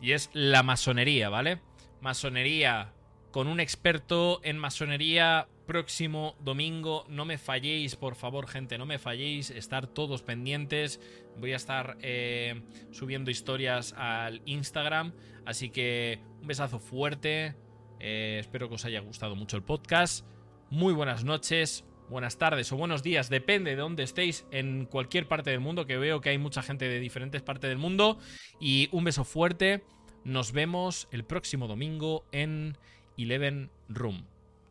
[0.00, 1.60] Y es la masonería, ¿vale?
[2.00, 2.92] Masonería
[3.30, 7.04] con un experto en masonería próximo domingo.
[7.08, 9.50] No me falléis, por favor, gente, no me falléis.
[9.50, 11.00] Estar todos pendientes.
[11.38, 12.62] Voy a estar eh,
[12.92, 15.12] subiendo historias al Instagram.
[15.44, 17.56] Así que un besazo fuerte.
[17.98, 20.24] Eh, espero que os haya gustado mucho el podcast.
[20.70, 25.50] Muy buenas noches, buenas tardes o buenos días, depende de dónde estéis en cualquier parte
[25.50, 28.18] del mundo, que veo que hay mucha gente de diferentes partes del mundo.
[28.60, 29.84] Y un beso fuerte.
[30.24, 32.78] Nos vemos el próximo domingo en
[33.18, 34.24] Eleven Room.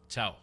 [0.07, 0.42] Chao.